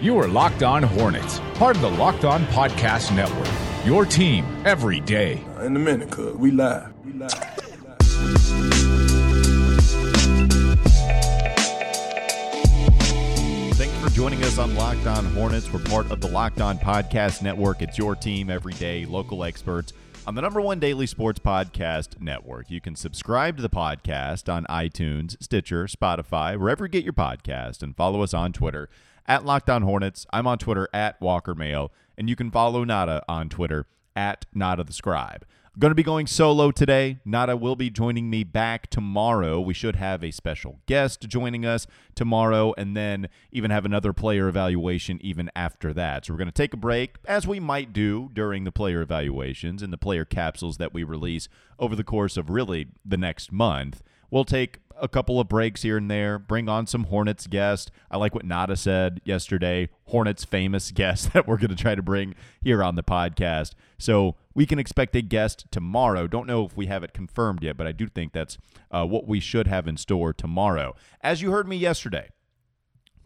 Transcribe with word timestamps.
You 0.00 0.16
are 0.20 0.28
Locked 0.28 0.62
On 0.62 0.80
Hornets, 0.80 1.40
part 1.54 1.74
of 1.74 1.82
the 1.82 1.90
Locked 1.90 2.24
On 2.24 2.44
Podcast 2.46 3.12
Network. 3.16 3.48
Your 3.84 4.06
team 4.06 4.44
every 4.64 5.00
day. 5.00 5.44
Uh, 5.56 5.62
in 5.62 5.74
a 5.74 5.78
minute, 5.80 6.08
cuz 6.08 6.36
we 6.36 6.52
live. 6.52 6.92
We 7.04 7.14
live. 7.14 7.32
Thanks 13.74 13.98
for 14.00 14.10
joining 14.10 14.40
us 14.44 14.56
on 14.58 14.76
Locked 14.76 15.08
On 15.08 15.24
Hornets. 15.32 15.72
We're 15.72 15.80
part 15.80 16.08
of 16.12 16.20
the 16.20 16.28
Locked 16.28 16.60
On 16.60 16.78
Podcast 16.78 17.42
Network. 17.42 17.82
It's 17.82 17.98
your 17.98 18.14
team 18.14 18.50
every 18.50 18.74
day, 18.74 19.04
local 19.04 19.42
experts 19.42 19.92
on 20.28 20.36
the 20.36 20.42
number 20.42 20.60
one 20.60 20.78
daily 20.78 21.08
sports 21.08 21.40
podcast 21.40 22.20
network. 22.20 22.70
You 22.70 22.80
can 22.80 22.94
subscribe 22.94 23.56
to 23.56 23.62
the 23.62 23.68
podcast 23.68 24.52
on 24.52 24.64
iTunes, 24.66 25.42
Stitcher, 25.42 25.86
Spotify, 25.86 26.56
wherever 26.56 26.84
you 26.84 26.88
get 26.88 27.02
your 27.02 27.14
podcast, 27.14 27.82
and 27.82 27.96
follow 27.96 28.22
us 28.22 28.32
on 28.32 28.52
Twitter 28.52 28.88
at 29.28 29.44
Locked 29.44 29.68
On 29.68 29.82
Hornets. 29.82 30.26
I'm 30.32 30.46
on 30.46 30.58
Twitter 30.58 30.88
at 30.92 31.20
Walker 31.20 31.54
Mayo, 31.54 31.92
and 32.16 32.28
you 32.28 32.34
can 32.34 32.50
follow 32.50 32.82
Nada 32.82 33.22
on 33.28 33.50
Twitter 33.50 33.86
at 34.16 34.46
Nada 34.54 34.82
the 34.82 34.92
Scribe. 34.92 35.44
I'm 35.66 35.80
Going 35.80 35.90
to 35.92 35.94
be 35.94 36.02
going 36.02 36.26
solo 36.26 36.72
today. 36.72 37.18
Nada 37.24 37.56
will 37.56 37.76
be 37.76 37.90
joining 37.90 38.28
me 38.28 38.42
back 38.42 38.90
tomorrow. 38.90 39.60
We 39.60 39.74
should 39.74 39.94
have 39.94 40.24
a 40.24 40.32
special 40.32 40.80
guest 40.86 41.20
joining 41.28 41.64
us 41.64 41.86
tomorrow 42.16 42.74
and 42.76 42.96
then 42.96 43.28
even 43.52 43.70
have 43.70 43.84
another 43.84 44.12
player 44.12 44.48
evaluation 44.48 45.20
even 45.22 45.50
after 45.54 45.92
that. 45.92 46.24
So 46.24 46.32
we're 46.32 46.38
going 46.38 46.48
to 46.48 46.52
take 46.52 46.74
a 46.74 46.78
break, 46.78 47.16
as 47.26 47.46
we 47.46 47.60
might 47.60 47.92
do 47.92 48.30
during 48.32 48.64
the 48.64 48.72
player 48.72 49.02
evaluations 49.02 49.82
and 49.82 49.92
the 49.92 49.98
player 49.98 50.24
capsules 50.24 50.78
that 50.78 50.92
we 50.92 51.04
release 51.04 51.48
over 51.78 51.94
the 51.94 52.02
course 52.02 52.36
of 52.36 52.50
really 52.50 52.88
the 53.04 53.18
next 53.18 53.52
month. 53.52 54.02
We'll 54.30 54.44
take 54.44 54.78
a 55.00 55.08
couple 55.08 55.40
of 55.40 55.48
breaks 55.48 55.82
here 55.82 55.96
and 55.96 56.10
there, 56.10 56.38
bring 56.38 56.68
on 56.68 56.86
some 56.86 57.04
Hornets 57.04 57.46
guests. 57.46 57.90
I 58.10 58.16
like 58.16 58.34
what 58.34 58.44
Nada 58.44 58.76
said 58.76 59.20
yesterday, 59.24 59.88
Hornets 60.06 60.44
famous 60.44 60.90
guest 60.94 61.32
that 61.32 61.46
we're 61.46 61.56
going 61.56 61.70
to 61.70 61.76
try 61.76 61.94
to 61.94 62.02
bring 62.02 62.34
here 62.60 62.82
on 62.82 62.96
the 62.96 63.02
podcast. 63.02 63.72
So 63.98 64.36
we 64.54 64.66
can 64.66 64.78
expect 64.78 65.14
a 65.16 65.22
guest 65.22 65.66
tomorrow. 65.70 66.26
Don't 66.26 66.46
know 66.46 66.64
if 66.64 66.76
we 66.76 66.86
have 66.86 67.02
it 67.02 67.12
confirmed 67.12 67.62
yet, 67.62 67.76
but 67.76 67.86
I 67.86 67.92
do 67.92 68.08
think 68.08 68.32
that's 68.32 68.58
uh, 68.90 69.06
what 69.06 69.26
we 69.26 69.40
should 69.40 69.66
have 69.66 69.86
in 69.86 69.96
store 69.96 70.32
tomorrow. 70.32 70.94
As 71.20 71.42
you 71.42 71.50
heard 71.50 71.68
me 71.68 71.76
yesterday, 71.76 72.28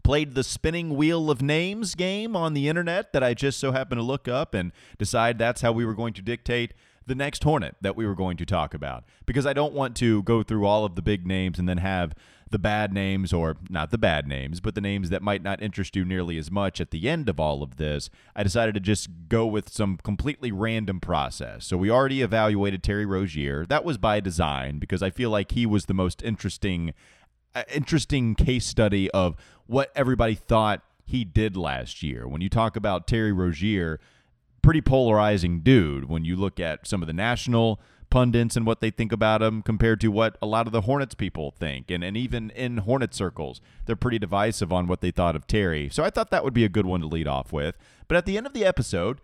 played 0.03 0.35
the 0.35 0.43
spinning 0.43 0.95
wheel 0.95 1.31
of 1.31 1.41
names 1.41 1.95
game 1.95 2.35
on 2.35 2.53
the 2.53 2.67
internet 2.67 3.13
that 3.13 3.23
I 3.23 3.33
just 3.33 3.59
so 3.59 3.71
happened 3.71 3.99
to 3.99 4.03
look 4.03 4.27
up 4.27 4.53
and 4.53 4.71
decide 4.97 5.39
that's 5.39 5.61
how 5.61 5.71
we 5.71 5.85
were 5.85 5.95
going 5.95 6.13
to 6.13 6.21
dictate 6.21 6.73
the 7.05 7.15
next 7.15 7.43
Hornet 7.43 7.75
that 7.81 7.95
we 7.95 8.05
were 8.05 8.15
going 8.15 8.37
to 8.37 8.45
talk 8.45 8.73
about 8.73 9.03
because 9.25 9.45
I 9.45 9.53
don't 9.53 9.73
want 9.73 9.95
to 9.97 10.23
go 10.23 10.43
through 10.43 10.65
all 10.65 10.85
of 10.85 10.95
the 10.95 11.01
big 11.01 11.25
names 11.25 11.59
and 11.59 11.67
then 11.67 11.77
have 11.77 12.13
the 12.53 12.59
bad 12.59 12.93
names, 12.93 13.33
or 13.33 13.57
not 13.67 13.89
the 13.89 13.97
bad 13.97 14.27
names, 14.27 14.61
but 14.61 14.75
the 14.75 14.81
names 14.81 15.09
that 15.09 15.23
might 15.23 15.41
not 15.41 15.61
interest 15.61 15.95
you 15.95 16.05
nearly 16.05 16.37
as 16.37 16.51
much 16.51 16.79
at 16.79 16.91
the 16.91 17.09
end 17.09 17.27
of 17.27 17.39
all 17.39 17.63
of 17.63 17.77
this. 17.77 18.11
I 18.35 18.43
decided 18.43 18.75
to 18.75 18.79
just 18.79 19.09
go 19.27 19.47
with 19.47 19.69
some 19.69 19.97
completely 19.97 20.51
random 20.51 20.99
process. 20.99 21.65
So 21.65 21.77
we 21.77 21.89
already 21.89 22.21
evaluated 22.21 22.83
Terry 22.83 23.07
Rozier. 23.07 23.65
That 23.65 23.83
was 23.83 23.97
by 23.97 24.19
design 24.19 24.77
because 24.77 25.01
I 25.01 25.09
feel 25.09 25.31
like 25.31 25.53
he 25.53 25.65
was 25.65 25.85
the 25.85 25.95
most 25.95 26.21
interesting, 26.21 26.93
uh, 27.55 27.63
interesting 27.73 28.35
case 28.35 28.67
study 28.67 29.09
of 29.11 29.35
what 29.65 29.91
everybody 29.95 30.35
thought 30.35 30.83
he 31.05 31.25
did 31.25 31.57
last 31.57 32.03
year. 32.03 32.27
When 32.27 32.41
you 32.41 32.49
talk 32.49 32.75
about 32.75 33.07
Terry 33.07 33.31
Rozier, 33.31 33.99
pretty 34.63 34.81
polarizing 34.81 35.59
dude 35.59 36.09
when 36.09 36.25
you 36.25 36.35
look 36.35 36.59
at 36.59 36.87
some 36.87 37.03
of 37.03 37.07
the 37.07 37.13
national 37.13 37.79
pundits 38.09 38.55
and 38.55 38.65
what 38.65 38.79
they 38.79 38.89
think 38.89 39.11
about 39.11 39.41
him 39.41 39.61
compared 39.61 39.99
to 39.99 40.09
what 40.09 40.37
a 40.41 40.45
lot 40.45 40.67
of 40.67 40.71
the 40.71 40.81
Hornets 40.81 41.15
people 41.15 41.51
think. 41.51 41.91
And, 41.91 42.03
and 42.03 42.15
even 42.15 42.49
in 42.51 42.77
Hornet 42.77 43.13
circles, 43.13 43.59
they're 43.85 43.95
pretty 43.95 44.19
divisive 44.19 44.71
on 44.71 44.87
what 44.87 45.01
they 45.01 45.11
thought 45.11 45.35
of 45.35 45.47
Terry. 45.47 45.89
So 45.91 46.03
I 46.03 46.09
thought 46.09 46.31
that 46.31 46.43
would 46.43 46.53
be 46.53 46.63
a 46.63 46.69
good 46.69 46.85
one 46.85 47.01
to 47.01 47.07
lead 47.07 47.27
off 47.27 47.51
with. 47.51 47.75
But 48.07 48.17
at 48.17 48.25
the 48.25 48.37
end 48.37 48.45
of 48.45 48.53
the 48.53 48.65
episode, 48.65 49.19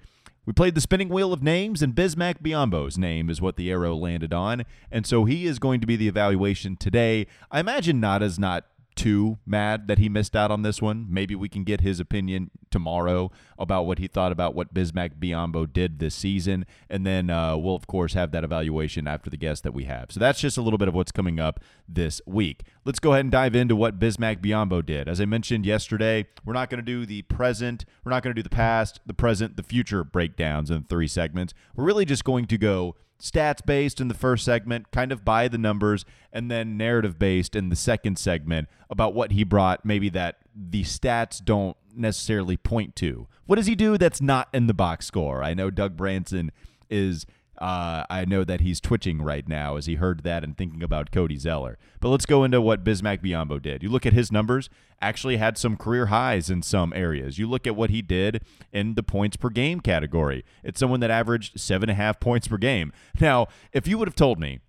we 0.45 0.53
played 0.53 0.73
the 0.73 0.81
spinning 0.81 1.09
wheel 1.09 1.31
of 1.31 1.43
names, 1.43 1.83
and 1.83 1.93
Bismack 1.93 2.41
Biyombo's 2.41 2.97
name 2.97 3.29
is 3.29 3.39
what 3.39 3.55
the 3.55 3.69
arrow 3.69 3.95
landed 3.95 4.33
on. 4.33 4.65
And 4.91 5.05
so 5.05 5.25
he 5.25 5.45
is 5.45 5.59
going 5.59 5.79
to 5.81 5.87
be 5.87 5.95
the 5.95 6.07
evaluation 6.07 6.75
today. 6.75 7.27
I 7.51 7.59
imagine 7.59 7.99
Nada's 7.99 8.39
not 8.39 8.65
too 8.95 9.37
mad 9.45 9.87
that 9.87 9.97
he 9.97 10.09
missed 10.09 10.35
out 10.35 10.51
on 10.51 10.61
this 10.61 10.81
one. 10.81 11.07
Maybe 11.09 11.35
we 11.35 11.47
can 11.47 11.63
get 11.63 11.81
his 11.81 11.99
opinion 11.99 12.51
tomorrow 12.69 13.31
about 13.57 13.85
what 13.85 13.97
he 13.97 14.07
thought 14.07 14.31
about 14.31 14.55
what 14.55 14.73
Bismack 14.73 15.15
Biyombo 15.19 15.71
did 15.71 15.99
this 15.99 16.15
season. 16.15 16.65
And 16.89 17.05
then 17.05 17.29
uh, 17.29 17.55
we'll, 17.57 17.75
of 17.75 17.87
course, 17.87 18.13
have 18.13 18.31
that 18.31 18.43
evaluation 18.43 19.07
after 19.07 19.29
the 19.29 19.37
guest 19.37 19.63
that 19.63 19.73
we 19.73 19.85
have. 19.85 20.11
So 20.11 20.19
that's 20.19 20.39
just 20.39 20.57
a 20.57 20.61
little 20.61 20.77
bit 20.77 20.87
of 20.87 20.93
what's 20.93 21.11
coming 21.11 21.39
up 21.39 21.59
this 21.87 22.21
week. 22.25 22.63
Let's 22.85 22.99
go 22.99 23.13
ahead 23.13 23.25
and 23.25 23.31
dive 23.31 23.55
into 23.55 23.75
what 23.75 23.99
Bismack 23.99 24.41
Biyombo 24.41 24.85
did. 24.85 25.07
As 25.07 25.21
I 25.21 25.25
mentioned 25.25 25.65
yesterday, 25.65 26.27
we're 26.45 26.53
not 26.53 26.69
going 26.69 26.83
to 26.83 26.85
do 26.85 27.05
the 27.05 27.21
present, 27.23 27.85
we're 28.03 28.11
not 28.11 28.23
going 28.23 28.35
to 28.35 28.39
do 28.39 28.43
the 28.43 28.55
past, 28.55 28.99
the 29.05 29.13
present, 29.13 29.55
the 29.57 29.63
future 29.63 30.03
breakdowns 30.03 30.69
in 30.69 30.83
three 30.83 31.07
segments. 31.07 31.53
We're 31.75 31.85
really 31.85 32.05
just 32.05 32.23
going 32.23 32.45
to 32.47 32.57
go 32.57 32.95
stats 33.19 33.65
based 33.65 33.99
in 33.99 34.07
the 34.07 34.13
first 34.13 34.45
segment, 34.45 34.91
kind 34.91 35.11
of 35.11 35.25
by 35.25 35.47
the 35.47 35.57
numbers, 35.57 36.05
and 36.31 36.49
then 36.49 36.77
narrative 36.77 37.19
based 37.19 37.55
in 37.55 37.69
the 37.69 37.75
second 37.75 38.17
segment 38.17 38.69
about 38.89 39.13
what 39.13 39.31
he 39.31 39.43
brought, 39.43 39.85
maybe 39.85 40.09
that 40.09 40.37
the 40.55 40.83
stats 40.83 41.43
don't 41.43 41.77
necessarily 41.95 42.57
point 42.57 42.95
to. 42.97 43.27
What 43.45 43.57
does 43.57 43.67
he 43.67 43.75
do 43.75 43.97
that's 43.97 44.21
not 44.21 44.47
in 44.53 44.67
the 44.67 44.73
box 44.73 45.05
score? 45.05 45.43
I 45.43 45.53
know 45.53 45.69
Doug 45.69 45.97
Branson 45.97 46.51
is 46.89 47.25
uh, 47.59 48.05
I 48.09 48.25
know 48.25 48.43
that 48.45 48.61
he's 48.61 48.79
twitching 48.79 49.21
right 49.21 49.47
now 49.47 49.75
as 49.75 49.85
he 49.85 49.95
heard 49.95 50.23
that 50.23 50.43
and 50.43 50.57
thinking 50.57 50.81
about 50.81 51.11
Cody 51.11 51.37
Zeller. 51.37 51.77
But 51.99 52.09
let's 52.09 52.25
go 52.25 52.43
into 52.43 52.61
what 52.61 52.83
Bismack 52.83 53.21
Biyombo 53.21 53.61
did. 53.61 53.83
You 53.83 53.89
look 53.89 54.05
at 54.05 54.13
his 54.13 54.31
numbers, 54.31 54.69
actually 55.01 55.37
had 55.37 55.57
some 55.57 55.75
career 55.75 56.07
highs 56.07 56.49
in 56.49 56.61
some 56.61 56.93
areas. 56.95 57.37
You 57.37 57.49
look 57.49 57.67
at 57.67 57.75
what 57.75 57.89
he 57.89 58.01
did 58.01 58.43
in 58.71 58.95
the 58.95 59.03
points 59.03 59.35
per 59.35 59.49
game 59.49 59.81
category. 59.81 60.45
It's 60.63 60.79
someone 60.79 61.01
that 61.01 61.11
averaged 61.11 61.59
seven 61.59 61.89
and 61.89 61.99
a 61.99 62.01
half 62.01 62.19
points 62.19 62.47
per 62.47 62.57
game. 62.57 62.91
Now, 63.19 63.47
if 63.73 63.85
you 63.85 63.97
would 63.97 64.07
have 64.07 64.15
told 64.15 64.39
me 64.39 64.59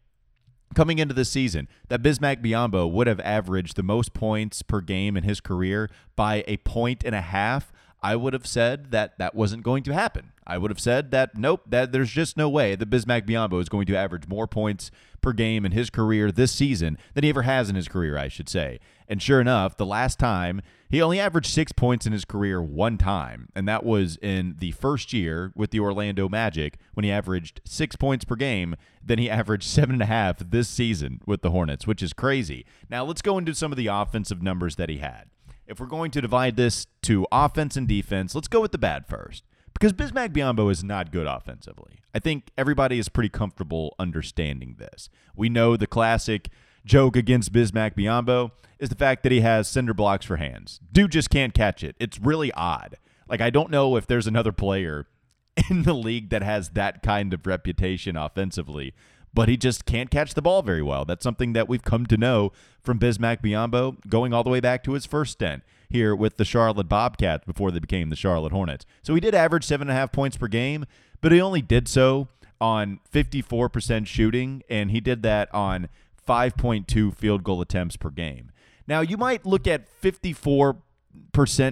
coming 0.74 0.98
into 0.98 1.14
the 1.14 1.24
season 1.24 1.68
that 1.88 2.02
Bismack 2.02 2.42
Biyombo 2.42 2.90
would 2.90 3.06
have 3.06 3.20
averaged 3.20 3.76
the 3.76 3.82
most 3.82 4.12
points 4.12 4.62
per 4.62 4.80
game 4.80 5.16
in 5.16 5.22
his 5.22 5.40
career 5.40 5.88
by 6.16 6.42
a 6.48 6.56
point 6.58 7.04
and 7.04 7.14
a 7.14 7.20
half, 7.20 7.72
I 8.02 8.16
would 8.16 8.32
have 8.32 8.46
said 8.46 8.90
that 8.92 9.18
that 9.18 9.34
wasn't 9.34 9.62
going 9.62 9.82
to 9.84 9.94
happen. 9.94 10.32
I 10.46 10.58
would 10.58 10.70
have 10.70 10.80
said 10.80 11.10
that 11.10 11.36
nope, 11.36 11.62
that 11.66 11.92
there's 11.92 12.10
just 12.10 12.36
no 12.36 12.48
way 12.48 12.74
that 12.74 12.90
Bismack 12.90 13.26
Biyombo 13.26 13.60
is 13.60 13.68
going 13.68 13.86
to 13.86 13.96
average 13.96 14.26
more 14.26 14.46
points 14.46 14.90
per 15.20 15.32
game 15.32 15.66
in 15.66 15.72
his 15.72 15.90
career 15.90 16.32
this 16.32 16.50
season 16.50 16.98
than 17.14 17.24
he 17.24 17.30
ever 17.30 17.42
has 17.42 17.68
in 17.68 17.76
his 17.76 17.88
career, 17.88 18.16
I 18.16 18.28
should 18.28 18.48
say. 18.48 18.80
And 19.06 19.20
sure 19.20 19.40
enough, 19.40 19.76
the 19.76 19.86
last 19.86 20.18
time 20.18 20.62
he 20.88 21.02
only 21.02 21.20
averaged 21.20 21.50
six 21.50 21.72
points 21.72 22.06
in 22.06 22.12
his 22.12 22.24
career 22.24 22.60
one 22.60 22.98
time, 22.98 23.48
and 23.54 23.68
that 23.68 23.84
was 23.84 24.16
in 24.16 24.56
the 24.58 24.72
first 24.72 25.12
year 25.12 25.52
with 25.54 25.70
the 25.70 25.80
Orlando 25.80 26.28
Magic 26.28 26.78
when 26.94 27.04
he 27.04 27.12
averaged 27.12 27.60
six 27.64 27.94
points 27.94 28.24
per 28.24 28.34
game. 28.34 28.76
Then 29.02 29.18
he 29.18 29.30
averaged 29.30 29.68
seven 29.68 29.94
and 29.96 30.02
a 30.02 30.06
half 30.06 30.38
this 30.38 30.68
season 30.68 31.20
with 31.26 31.42
the 31.42 31.50
Hornets, 31.50 31.86
which 31.86 32.02
is 32.02 32.12
crazy. 32.12 32.66
Now 32.88 33.04
let's 33.04 33.22
go 33.22 33.38
into 33.38 33.54
some 33.54 33.70
of 33.72 33.78
the 33.78 33.86
offensive 33.86 34.42
numbers 34.42 34.76
that 34.76 34.88
he 34.88 34.98
had. 34.98 35.26
If 35.70 35.78
we're 35.78 35.86
going 35.86 36.10
to 36.10 36.20
divide 36.20 36.56
this 36.56 36.88
to 37.02 37.28
offense 37.30 37.76
and 37.76 37.86
defense, 37.86 38.34
let's 38.34 38.48
go 38.48 38.60
with 38.60 38.72
the 38.72 38.78
bad 38.78 39.06
first. 39.06 39.44
Because 39.72 39.92
Bismack 39.92 40.30
Biyombo 40.30 40.68
is 40.68 40.82
not 40.82 41.12
good 41.12 41.28
offensively. 41.28 42.00
I 42.12 42.18
think 42.18 42.50
everybody 42.58 42.98
is 42.98 43.08
pretty 43.08 43.28
comfortable 43.28 43.94
understanding 43.96 44.74
this. 44.80 45.08
We 45.36 45.48
know 45.48 45.76
the 45.76 45.86
classic 45.86 46.48
joke 46.84 47.14
against 47.14 47.52
Bismack 47.52 47.94
Biyombo 47.94 48.50
is 48.80 48.88
the 48.88 48.96
fact 48.96 49.22
that 49.22 49.30
he 49.30 49.42
has 49.42 49.68
cinder 49.68 49.94
blocks 49.94 50.26
for 50.26 50.38
hands. 50.38 50.80
Dude 50.90 51.12
just 51.12 51.30
can't 51.30 51.54
catch 51.54 51.84
it. 51.84 51.94
It's 52.00 52.18
really 52.18 52.50
odd. 52.52 52.96
Like, 53.28 53.40
I 53.40 53.50
don't 53.50 53.70
know 53.70 53.94
if 53.94 54.08
there's 54.08 54.26
another 54.26 54.52
player 54.52 55.06
in 55.70 55.84
the 55.84 55.94
league 55.94 56.30
that 56.30 56.42
has 56.42 56.70
that 56.70 57.00
kind 57.00 57.32
of 57.32 57.46
reputation 57.46 58.16
offensively 58.16 58.92
but 59.32 59.48
he 59.48 59.56
just 59.56 59.86
can't 59.86 60.10
catch 60.10 60.34
the 60.34 60.42
ball 60.42 60.62
very 60.62 60.82
well. 60.82 61.04
That's 61.04 61.22
something 61.22 61.52
that 61.52 61.68
we've 61.68 61.82
come 61.82 62.06
to 62.06 62.16
know 62.16 62.52
from 62.82 62.98
Bismack 62.98 63.42
Biyombo 63.42 64.08
going 64.08 64.32
all 64.32 64.42
the 64.42 64.50
way 64.50 64.60
back 64.60 64.82
to 64.84 64.92
his 64.92 65.06
first 65.06 65.32
stint 65.32 65.62
here 65.88 66.14
with 66.14 66.36
the 66.36 66.44
Charlotte 66.44 66.88
Bobcats 66.88 67.44
before 67.44 67.70
they 67.70 67.78
became 67.78 68.10
the 68.10 68.16
Charlotte 68.16 68.52
Hornets. 68.52 68.86
So 69.02 69.14
he 69.14 69.20
did 69.20 69.34
average 69.34 69.64
seven 69.64 69.88
and 69.88 69.96
a 69.96 70.00
half 70.00 70.12
points 70.12 70.36
per 70.36 70.48
game, 70.48 70.86
but 71.20 71.32
he 71.32 71.40
only 71.40 71.62
did 71.62 71.88
so 71.88 72.28
on 72.60 73.00
54% 73.12 74.06
shooting, 74.06 74.62
and 74.68 74.90
he 74.90 75.00
did 75.00 75.22
that 75.22 75.52
on 75.54 75.88
5.2 76.26 77.14
field 77.14 77.42
goal 77.42 77.60
attempts 77.60 77.96
per 77.96 78.10
game. 78.10 78.52
Now, 78.86 79.00
you 79.00 79.16
might 79.16 79.46
look 79.46 79.66
at 79.66 79.88
54% 80.00 80.76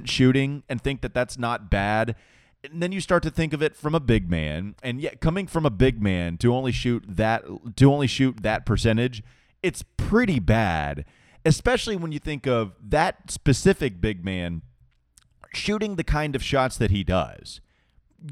shooting 0.04 0.62
and 0.68 0.80
think 0.80 1.00
that 1.02 1.14
that's 1.14 1.38
not 1.38 1.70
bad 1.70 2.16
and 2.64 2.82
then 2.82 2.92
you 2.92 3.00
start 3.00 3.22
to 3.22 3.30
think 3.30 3.52
of 3.52 3.62
it 3.62 3.76
from 3.76 3.94
a 3.94 4.00
big 4.00 4.30
man 4.30 4.74
and 4.82 5.00
yet 5.00 5.20
coming 5.20 5.46
from 5.46 5.64
a 5.64 5.70
big 5.70 6.02
man 6.02 6.36
to 6.38 6.52
only 6.54 6.72
shoot 6.72 7.04
that 7.08 7.44
to 7.76 7.92
only 7.92 8.06
shoot 8.06 8.42
that 8.42 8.66
percentage 8.66 9.22
it's 9.62 9.84
pretty 9.96 10.38
bad 10.38 11.04
especially 11.44 11.96
when 11.96 12.12
you 12.12 12.18
think 12.18 12.46
of 12.46 12.74
that 12.82 13.30
specific 13.30 14.00
big 14.00 14.24
man 14.24 14.62
shooting 15.54 15.96
the 15.96 16.04
kind 16.04 16.34
of 16.34 16.42
shots 16.42 16.76
that 16.76 16.90
he 16.90 17.04
does 17.04 17.60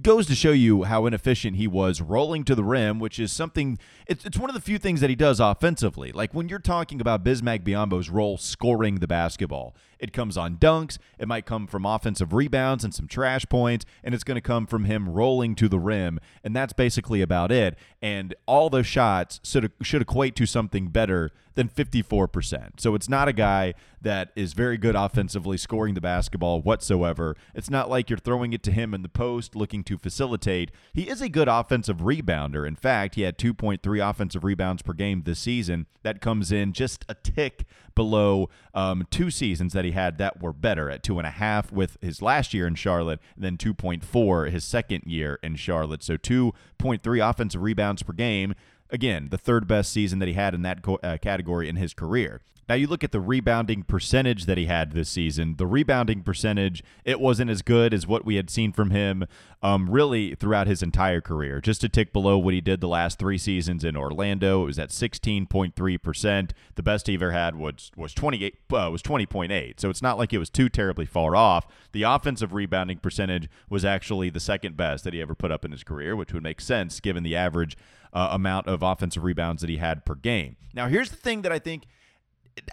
goes 0.02 0.26
to 0.26 0.34
show 0.34 0.50
you 0.50 0.84
how 0.84 1.06
inefficient 1.06 1.56
he 1.56 1.67
was 1.67 2.00
rolling 2.00 2.44
to 2.44 2.55
the 2.55 2.64
rim, 2.64 2.99
which 2.99 3.19
is 3.19 3.32
something. 3.32 3.78
It's, 4.06 4.25
it's 4.25 4.38
one 4.38 4.50
of 4.50 4.55
the 4.55 4.61
few 4.61 4.78
things 4.78 5.00
that 5.00 5.11
he 5.11 5.17
does 5.17 5.38
offensively. 5.38 6.12
Like 6.12 6.34
when 6.34 6.49
you're 6.49 6.58
talking 6.58 7.00
about 7.00 7.25
Bismack 7.25 7.62
Biyombo's 7.62 8.11
role 8.11 8.37
scoring 8.37 8.96
the 8.96 9.06
basketball, 9.06 9.76
It 9.98 10.12
comes 10.12 10.37
on 10.37 10.56
dunks. 10.56 10.98
It 11.19 11.28
might 11.28 11.46
come 11.46 11.66
from 11.66 11.87
offensive 11.87 12.32
rebounds 12.32 12.84
and 12.84 12.94
some 12.94 13.08
trash 13.08 13.46
points, 13.48 13.84
and 14.04 14.14
it's 14.14 14.25
going 14.25 14.37
to 14.37 14.40
come 14.40 14.66
from 14.66 14.84
him 14.84 15.08
rolling 15.08 15.54
to 15.56 15.69
the 15.69 15.78
rim, 15.78 16.20
and 16.44 16.54
that's 16.54 16.72
basically 16.72 17.22
about 17.22 17.50
it. 17.52 17.76
And 18.02 18.34
all 18.46 18.70
those 18.70 18.87
shots 18.87 19.40
should 19.43 19.72
should 19.82 20.02
equate 20.02 20.37
to 20.37 20.46
something 20.46 20.88
better 20.88 21.32
than 21.56 21.69
54%. 21.69 22.78
So 22.78 22.94
it's 22.94 23.08
not 23.08 23.28
a 23.28 23.32
guy 23.32 23.75
that 24.02 24.31
is 24.37 24.52
very 24.52 24.76
good 24.76 24.94
offensively 24.94 25.56
scoring 25.56 25.94
the 25.94 26.00
basketball 26.00 26.60
whatsoever. 26.60 27.34
It's 27.54 27.70
not 27.70 27.90
like 27.90 28.08
you're 28.08 28.19
throwing 28.19 28.52
it 28.52 28.62
to 28.64 28.70
him 28.70 28.94
in 28.94 29.02
the 29.02 29.08
post 29.08 29.56
looking 29.56 29.82
to 29.84 29.99
facilitate. 29.99 30.70
He 30.92 31.08
is 31.08 31.20
a 31.20 31.28
good 31.28 31.49
offensive 31.49 31.99
rebounder. 31.99 32.69
In 32.69 32.76
fact, 32.76 33.16
he 33.16 33.22
had 33.22 33.38
2.3 33.38 34.08
offensive 34.08 34.44
rebounds 34.44 34.82
per 34.82 34.92
game 34.92 35.22
this 35.25 35.40
season. 35.40 35.87
That 36.02 36.20
comes 36.20 36.52
in 36.52 36.72
just 36.72 37.04
a 37.08 37.14
tick 37.14 37.64
below 37.94 38.50
um, 38.75 39.06
two 39.10 39.31
seasons 39.31 39.72
that 39.72 39.84
he 39.87 39.93
had 39.93 40.19
that 40.19 40.43
were 40.43 40.53
better 40.53 40.91
at 40.91 41.03
two 41.03 41.19
and 41.19 41.27
a 41.27 41.31
half 41.31 41.73
with 41.73 41.97
his 42.00 42.21
last 42.21 42.53
year 42.53 42.67
in 42.67 42.75
Charlotte, 42.75 43.21
then 43.37 43.56
2.4 43.56 44.50
his 44.50 44.65
second 44.65 45.05
year 45.06 45.38
in 45.43 45.56
Charlotte. 45.56 46.03
So 46.03 46.17
2.3 46.17 47.31
offensive 47.31 47.62
rebounds 47.62 48.03
per 48.03 48.12
game. 48.12 48.55
Again, 48.91 49.29
the 49.31 49.38
third 49.38 49.67
best 49.67 49.93
season 49.93 50.19
that 50.21 50.29
he 50.29 50.35
had 50.35 50.55
in 50.55 50.62
that 50.62 50.83
co- 50.83 51.00
uh, 51.03 51.19
category 51.19 51.69
in 51.69 51.77
his 51.77 51.94
career. 51.94 52.41
Now 52.69 52.75
you 52.75 52.88
look 52.88 53.05
at 53.05 53.12
the 53.12 53.21
rebounding 53.21 53.85
percentage 53.85 54.47
that 54.47 54.59
he 54.59 54.67
had 54.67 54.91
this 54.91 55.09
season. 55.09 55.55
The 55.56 55.67
rebounding 55.67 56.23
percentage 56.23 56.83
it 57.05 57.21
wasn't 57.21 57.50
as 57.50 57.62
good 57.62 57.94
as 57.94 58.09
what 58.09 58.25
we 58.25 58.35
had 58.35 58.50
seen 58.50 58.73
from 58.73 58.91
him, 58.91 59.25
um, 59.62 59.88
really 59.88 60.35
throughout 60.35 60.67
his 60.67 60.83
entire 60.83 61.21
career. 61.21 61.61
Just 61.61 61.85
a 61.85 61.88
tick 61.88 62.12
below 62.12 62.37
what 62.38 62.55
he 62.55 62.61
did 62.61 62.81
the 62.81 62.88
last 62.88 63.21
three 63.21 63.38
seasons 63.38 63.85
in 63.85 63.97
Orlando. 63.97 64.62
It 64.62 64.67
was 64.67 64.79
at 64.81 64.91
16.3 64.91 66.03
percent. 66.03 66.55
The 66.75 66.83
best 66.83 67.06
he 67.06 67.15
ever 67.15 67.31
had 67.31 67.55
was 67.55 67.93
was 67.97 68.12
28 68.15 68.55
uh, 68.73 68.88
was 68.91 69.03
20.8. 69.03 69.79
So 69.79 69.88
it's 69.88 70.03
not 70.03 70.19
like 70.19 70.33
it 70.33 70.38
was 70.38 70.50
too 70.50 70.69
terribly 70.69 71.06
far 71.06 71.37
off. 71.37 71.69
The 71.93 72.03
offensive 72.03 72.53
rebounding 72.53 72.99
percentage 72.99 73.49
was 73.71 73.85
actually 73.85 74.29
the 74.31 74.41
second 74.41 74.77
best 74.77 75.05
that 75.05 75.15
he 75.15 75.23
ever 75.23 75.37
put 75.37 75.53
up 75.53 75.65
in 75.65 75.71
his 75.71 75.85
career, 75.85 76.17
which 76.17 76.33
would 76.33 76.43
make 76.43 76.61
sense 76.61 76.99
given 76.99 77.23
the 77.23 77.37
average 77.37 77.77
uh, 78.16 78.30
amount 78.32 78.66
of 78.66 78.82
offensive 78.82 79.22
rebounds 79.22 79.60
that 79.60 79.68
he 79.68 79.76
had 79.76 80.06
per 80.06 80.14
game. 80.14 80.56
Now 80.72 80.88
here's 80.88 81.10
the 81.10 81.16
thing 81.16 81.42
that 81.42 81.52
I 81.52 81.58
think 81.58 81.84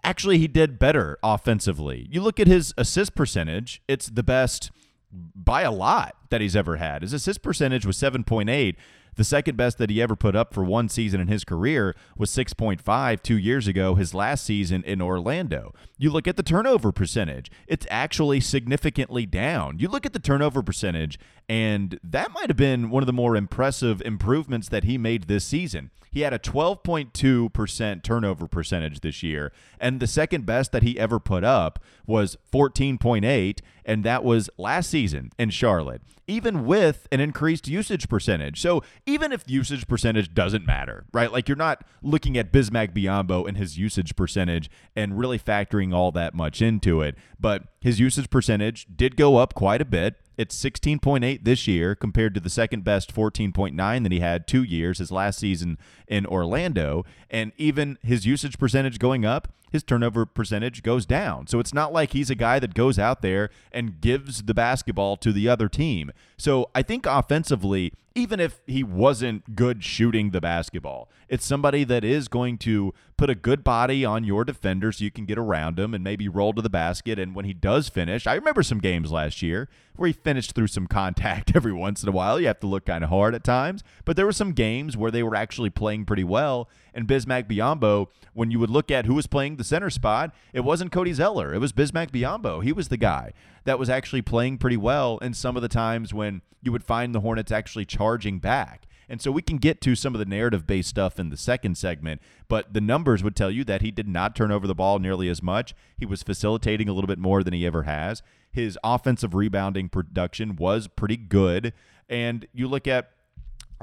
actually 0.01 0.37
he 0.37 0.47
did 0.47 0.79
better 0.79 1.17
offensively. 1.21 2.07
You 2.09 2.21
look 2.21 2.39
at 2.39 2.47
his 2.47 2.73
assist 2.77 3.13
percentage, 3.13 3.81
it's 3.87 4.07
the 4.07 4.23
best 4.23 4.71
by 5.11 5.63
a 5.63 5.71
lot 5.71 6.15
that 6.29 6.39
he's 6.39 6.55
ever 6.55 6.77
had. 6.77 7.01
His 7.01 7.11
assist 7.11 7.43
percentage 7.43 7.85
was 7.85 7.97
7.8. 7.97 8.75
The 9.15 9.23
second 9.23 9.57
best 9.57 9.77
that 9.77 9.89
he 9.89 10.01
ever 10.01 10.15
put 10.15 10.35
up 10.35 10.53
for 10.53 10.63
one 10.63 10.89
season 10.89 11.19
in 11.19 11.27
his 11.27 11.43
career 11.43 11.95
was 12.17 12.29
6.5 12.31 13.21
two 13.21 13.37
years 13.37 13.67
ago, 13.67 13.95
his 13.95 14.13
last 14.13 14.43
season 14.43 14.83
in 14.83 15.01
Orlando. 15.01 15.73
You 15.97 16.09
look 16.11 16.27
at 16.27 16.37
the 16.37 16.43
turnover 16.43 16.91
percentage, 16.91 17.51
it's 17.67 17.87
actually 17.89 18.39
significantly 18.39 19.25
down. 19.25 19.79
You 19.79 19.87
look 19.87 20.05
at 20.05 20.13
the 20.13 20.19
turnover 20.19 20.63
percentage, 20.63 21.19
and 21.47 21.99
that 22.03 22.31
might 22.31 22.49
have 22.49 22.57
been 22.57 22.89
one 22.89 23.03
of 23.03 23.07
the 23.07 23.13
more 23.13 23.35
impressive 23.35 24.01
improvements 24.01 24.69
that 24.69 24.83
he 24.83 24.97
made 24.97 25.23
this 25.23 25.45
season. 25.45 25.91
He 26.13 26.21
had 26.21 26.31
a 26.31 26.37
12.2% 26.37 28.03
turnover 28.03 28.47
percentage 28.47 28.99
this 28.99 29.23
year, 29.23 29.51
and 29.79 29.99
the 29.99 30.05
second 30.05 30.45
best 30.45 30.71
that 30.71 30.83
he 30.83 30.99
ever 30.99 31.19
put 31.19 31.43
up 31.43 31.79
was 32.05 32.37
14.8, 32.51 33.59
and 33.85 34.03
that 34.03 34.23
was 34.23 34.49
last 34.57 34.89
season 34.89 35.31
in 35.37 35.49
Charlotte, 35.49 36.01
even 36.27 36.65
with 36.65 37.07
an 37.11 37.19
increased 37.19 37.67
usage 37.67 38.07
percentage. 38.07 38.59
So 38.61 38.83
even 39.05 39.31
if 39.31 39.43
usage 39.47 39.87
percentage 39.87 40.33
doesn't 40.33 40.65
matter, 40.65 41.05
right? 41.13 41.31
Like 41.31 41.47
you're 41.47 41.57
not 41.57 41.83
looking 42.01 42.37
at 42.37 42.51
Bismack 42.51 42.93
Biyombo 42.93 43.47
and 43.47 43.57
his 43.57 43.77
usage 43.77 44.15
percentage 44.15 44.69
and 44.95 45.17
really 45.17 45.39
factoring 45.39 45.93
all 45.93 46.11
that 46.11 46.33
much 46.33 46.61
into 46.61 47.01
it, 47.01 47.15
but 47.39 47.63
his 47.79 47.99
usage 47.99 48.29
percentage 48.29 48.87
did 48.95 49.15
go 49.17 49.37
up 49.37 49.53
quite 49.53 49.81
a 49.81 49.85
bit. 49.85 50.15
It's 50.37 50.61
16.8 50.61 51.43
this 51.43 51.67
year 51.67 51.95
compared 51.95 52.33
to 52.33 52.39
the 52.39 52.49
second 52.49 52.83
best 52.83 53.13
14.9 53.13 54.03
that 54.03 54.11
he 54.11 54.19
had 54.19 54.47
two 54.47 54.63
years, 54.63 54.97
his 54.99 55.11
last 55.11 55.39
season 55.39 55.77
in 56.07 56.25
Orlando. 56.25 57.05
And 57.29 57.51
even 57.57 57.97
his 58.01 58.25
usage 58.25 58.57
percentage 58.57 58.99
going 58.99 59.25
up, 59.25 59.49
his 59.71 59.83
turnover 59.83 60.25
percentage 60.25 60.83
goes 60.83 61.05
down. 61.05 61.47
So 61.47 61.59
it's 61.59 61.73
not 61.73 61.91
like 61.91 62.13
he's 62.13 62.29
a 62.29 62.35
guy 62.35 62.59
that 62.59 62.75
goes 62.75 62.99
out 62.99 63.21
there 63.21 63.49
and 63.71 63.99
gives 63.99 64.43
the 64.43 64.53
basketball 64.53 65.17
to 65.17 65.31
the 65.31 65.49
other 65.49 65.67
team. 65.67 66.11
So 66.37 66.69
I 66.75 66.83
think 66.83 67.05
offensively, 67.07 67.91
even 68.15 68.39
if 68.39 68.61
he 68.67 68.83
wasn't 68.83 69.55
good 69.55 69.83
shooting 69.83 70.29
the 70.29 70.41
basketball. 70.41 71.09
It's 71.27 71.45
somebody 71.45 71.83
that 71.85 72.03
is 72.03 72.27
going 72.27 72.59
to 72.59 72.93
put 73.17 73.29
a 73.29 73.35
good 73.35 73.63
body 73.63 74.05
on 74.05 74.23
your 74.23 74.45
defender 74.45 74.91
so 74.91 75.03
you 75.03 75.09
can 75.09 75.25
get 75.25 75.37
around 75.37 75.79
him 75.79 75.93
and 75.95 76.03
maybe 76.03 76.27
roll 76.27 76.53
to 76.53 76.61
the 76.61 76.69
basket. 76.69 77.17
And 77.17 77.33
when 77.33 77.45
he 77.45 77.53
does 77.53 77.89
finish, 77.89 78.27
I 78.27 78.35
remember 78.35 78.61
some 78.61 78.79
games 78.79 79.11
last 79.11 79.41
year 79.41 79.67
where 79.95 80.07
he 80.07 80.13
finished 80.13 80.53
through 80.53 80.67
some 80.67 80.85
contact 80.85 81.51
every 81.55 81.73
once 81.73 82.03
in 82.03 82.09
a 82.09 82.11
while. 82.11 82.39
You 82.39 82.47
have 82.47 82.59
to 82.59 82.67
look 82.67 82.85
kind 82.85 83.03
of 83.03 83.09
hard 83.09 83.33
at 83.33 83.43
times, 83.43 83.83
but 84.05 84.15
there 84.15 84.25
were 84.25 84.31
some 84.31 84.51
games 84.53 84.95
where 84.95 85.11
they 85.11 85.23
were 85.23 85.35
actually 85.35 85.71
playing 85.71 86.05
pretty 86.05 86.23
well. 86.23 86.69
And 86.93 87.07
Bismack 87.07 87.49
Biyombo, 87.49 88.07
when 88.33 88.51
you 88.51 88.59
would 88.59 88.69
look 88.69 88.91
at 88.91 89.05
who 89.05 89.15
was 89.15 89.27
playing 89.27 89.55
the 89.55 89.63
center 89.63 89.89
spot, 89.89 90.33
it 90.53 90.61
wasn't 90.61 90.91
Cody 90.91 91.13
Zeller. 91.13 91.53
It 91.53 91.59
was 91.59 91.73
Bismack 91.73 92.11
Biyombo. 92.11 92.63
He 92.63 92.71
was 92.71 92.89
the 92.89 92.97
guy 92.97 93.33
that 93.65 93.79
was 93.79 93.89
actually 93.89 94.21
playing 94.21 94.57
pretty 94.57 94.77
well. 94.77 95.19
And 95.21 95.35
some 95.35 95.55
of 95.55 95.61
the 95.61 95.69
times 95.69 96.13
when 96.13 96.41
you 96.61 96.71
would 96.71 96.83
find 96.83 97.13
the 97.13 97.21
Hornets 97.21 97.51
actually 97.51 97.85
charging 97.85 98.39
back. 98.39 98.87
And 99.09 99.21
so 99.21 99.31
we 99.31 99.41
can 99.41 99.57
get 99.57 99.81
to 99.81 99.95
some 99.95 100.15
of 100.15 100.19
the 100.19 100.25
narrative 100.25 100.65
based 100.65 100.89
stuff 100.89 101.19
in 101.19 101.29
the 101.29 101.37
second 101.37 101.77
segment, 101.77 102.21
but 102.47 102.73
the 102.73 102.81
numbers 102.81 103.21
would 103.21 103.35
tell 103.35 103.51
you 103.51 103.63
that 103.65 103.81
he 103.81 103.91
did 103.91 104.07
not 104.07 104.35
turn 104.35 104.51
over 104.51 104.65
the 104.65 104.73
ball 104.73 104.97
nearly 104.97 105.27
as 105.27 105.43
much. 105.43 105.75
He 105.97 106.05
was 106.05 106.23
facilitating 106.23 106.87
a 106.87 106.93
little 106.93 107.07
bit 107.07 107.19
more 107.19 107.43
than 107.43 107.53
he 107.53 107.65
ever 107.65 107.83
has. 107.83 108.23
His 108.51 108.77
offensive 108.83 109.33
rebounding 109.33 109.89
production 109.89 110.55
was 110.55 110.87
pretty 110.87 111.17
good. 111.17 111.73
And 112.07 112.47
you 112.53 112.67
look 112.67 112.87
at 112.87 113.11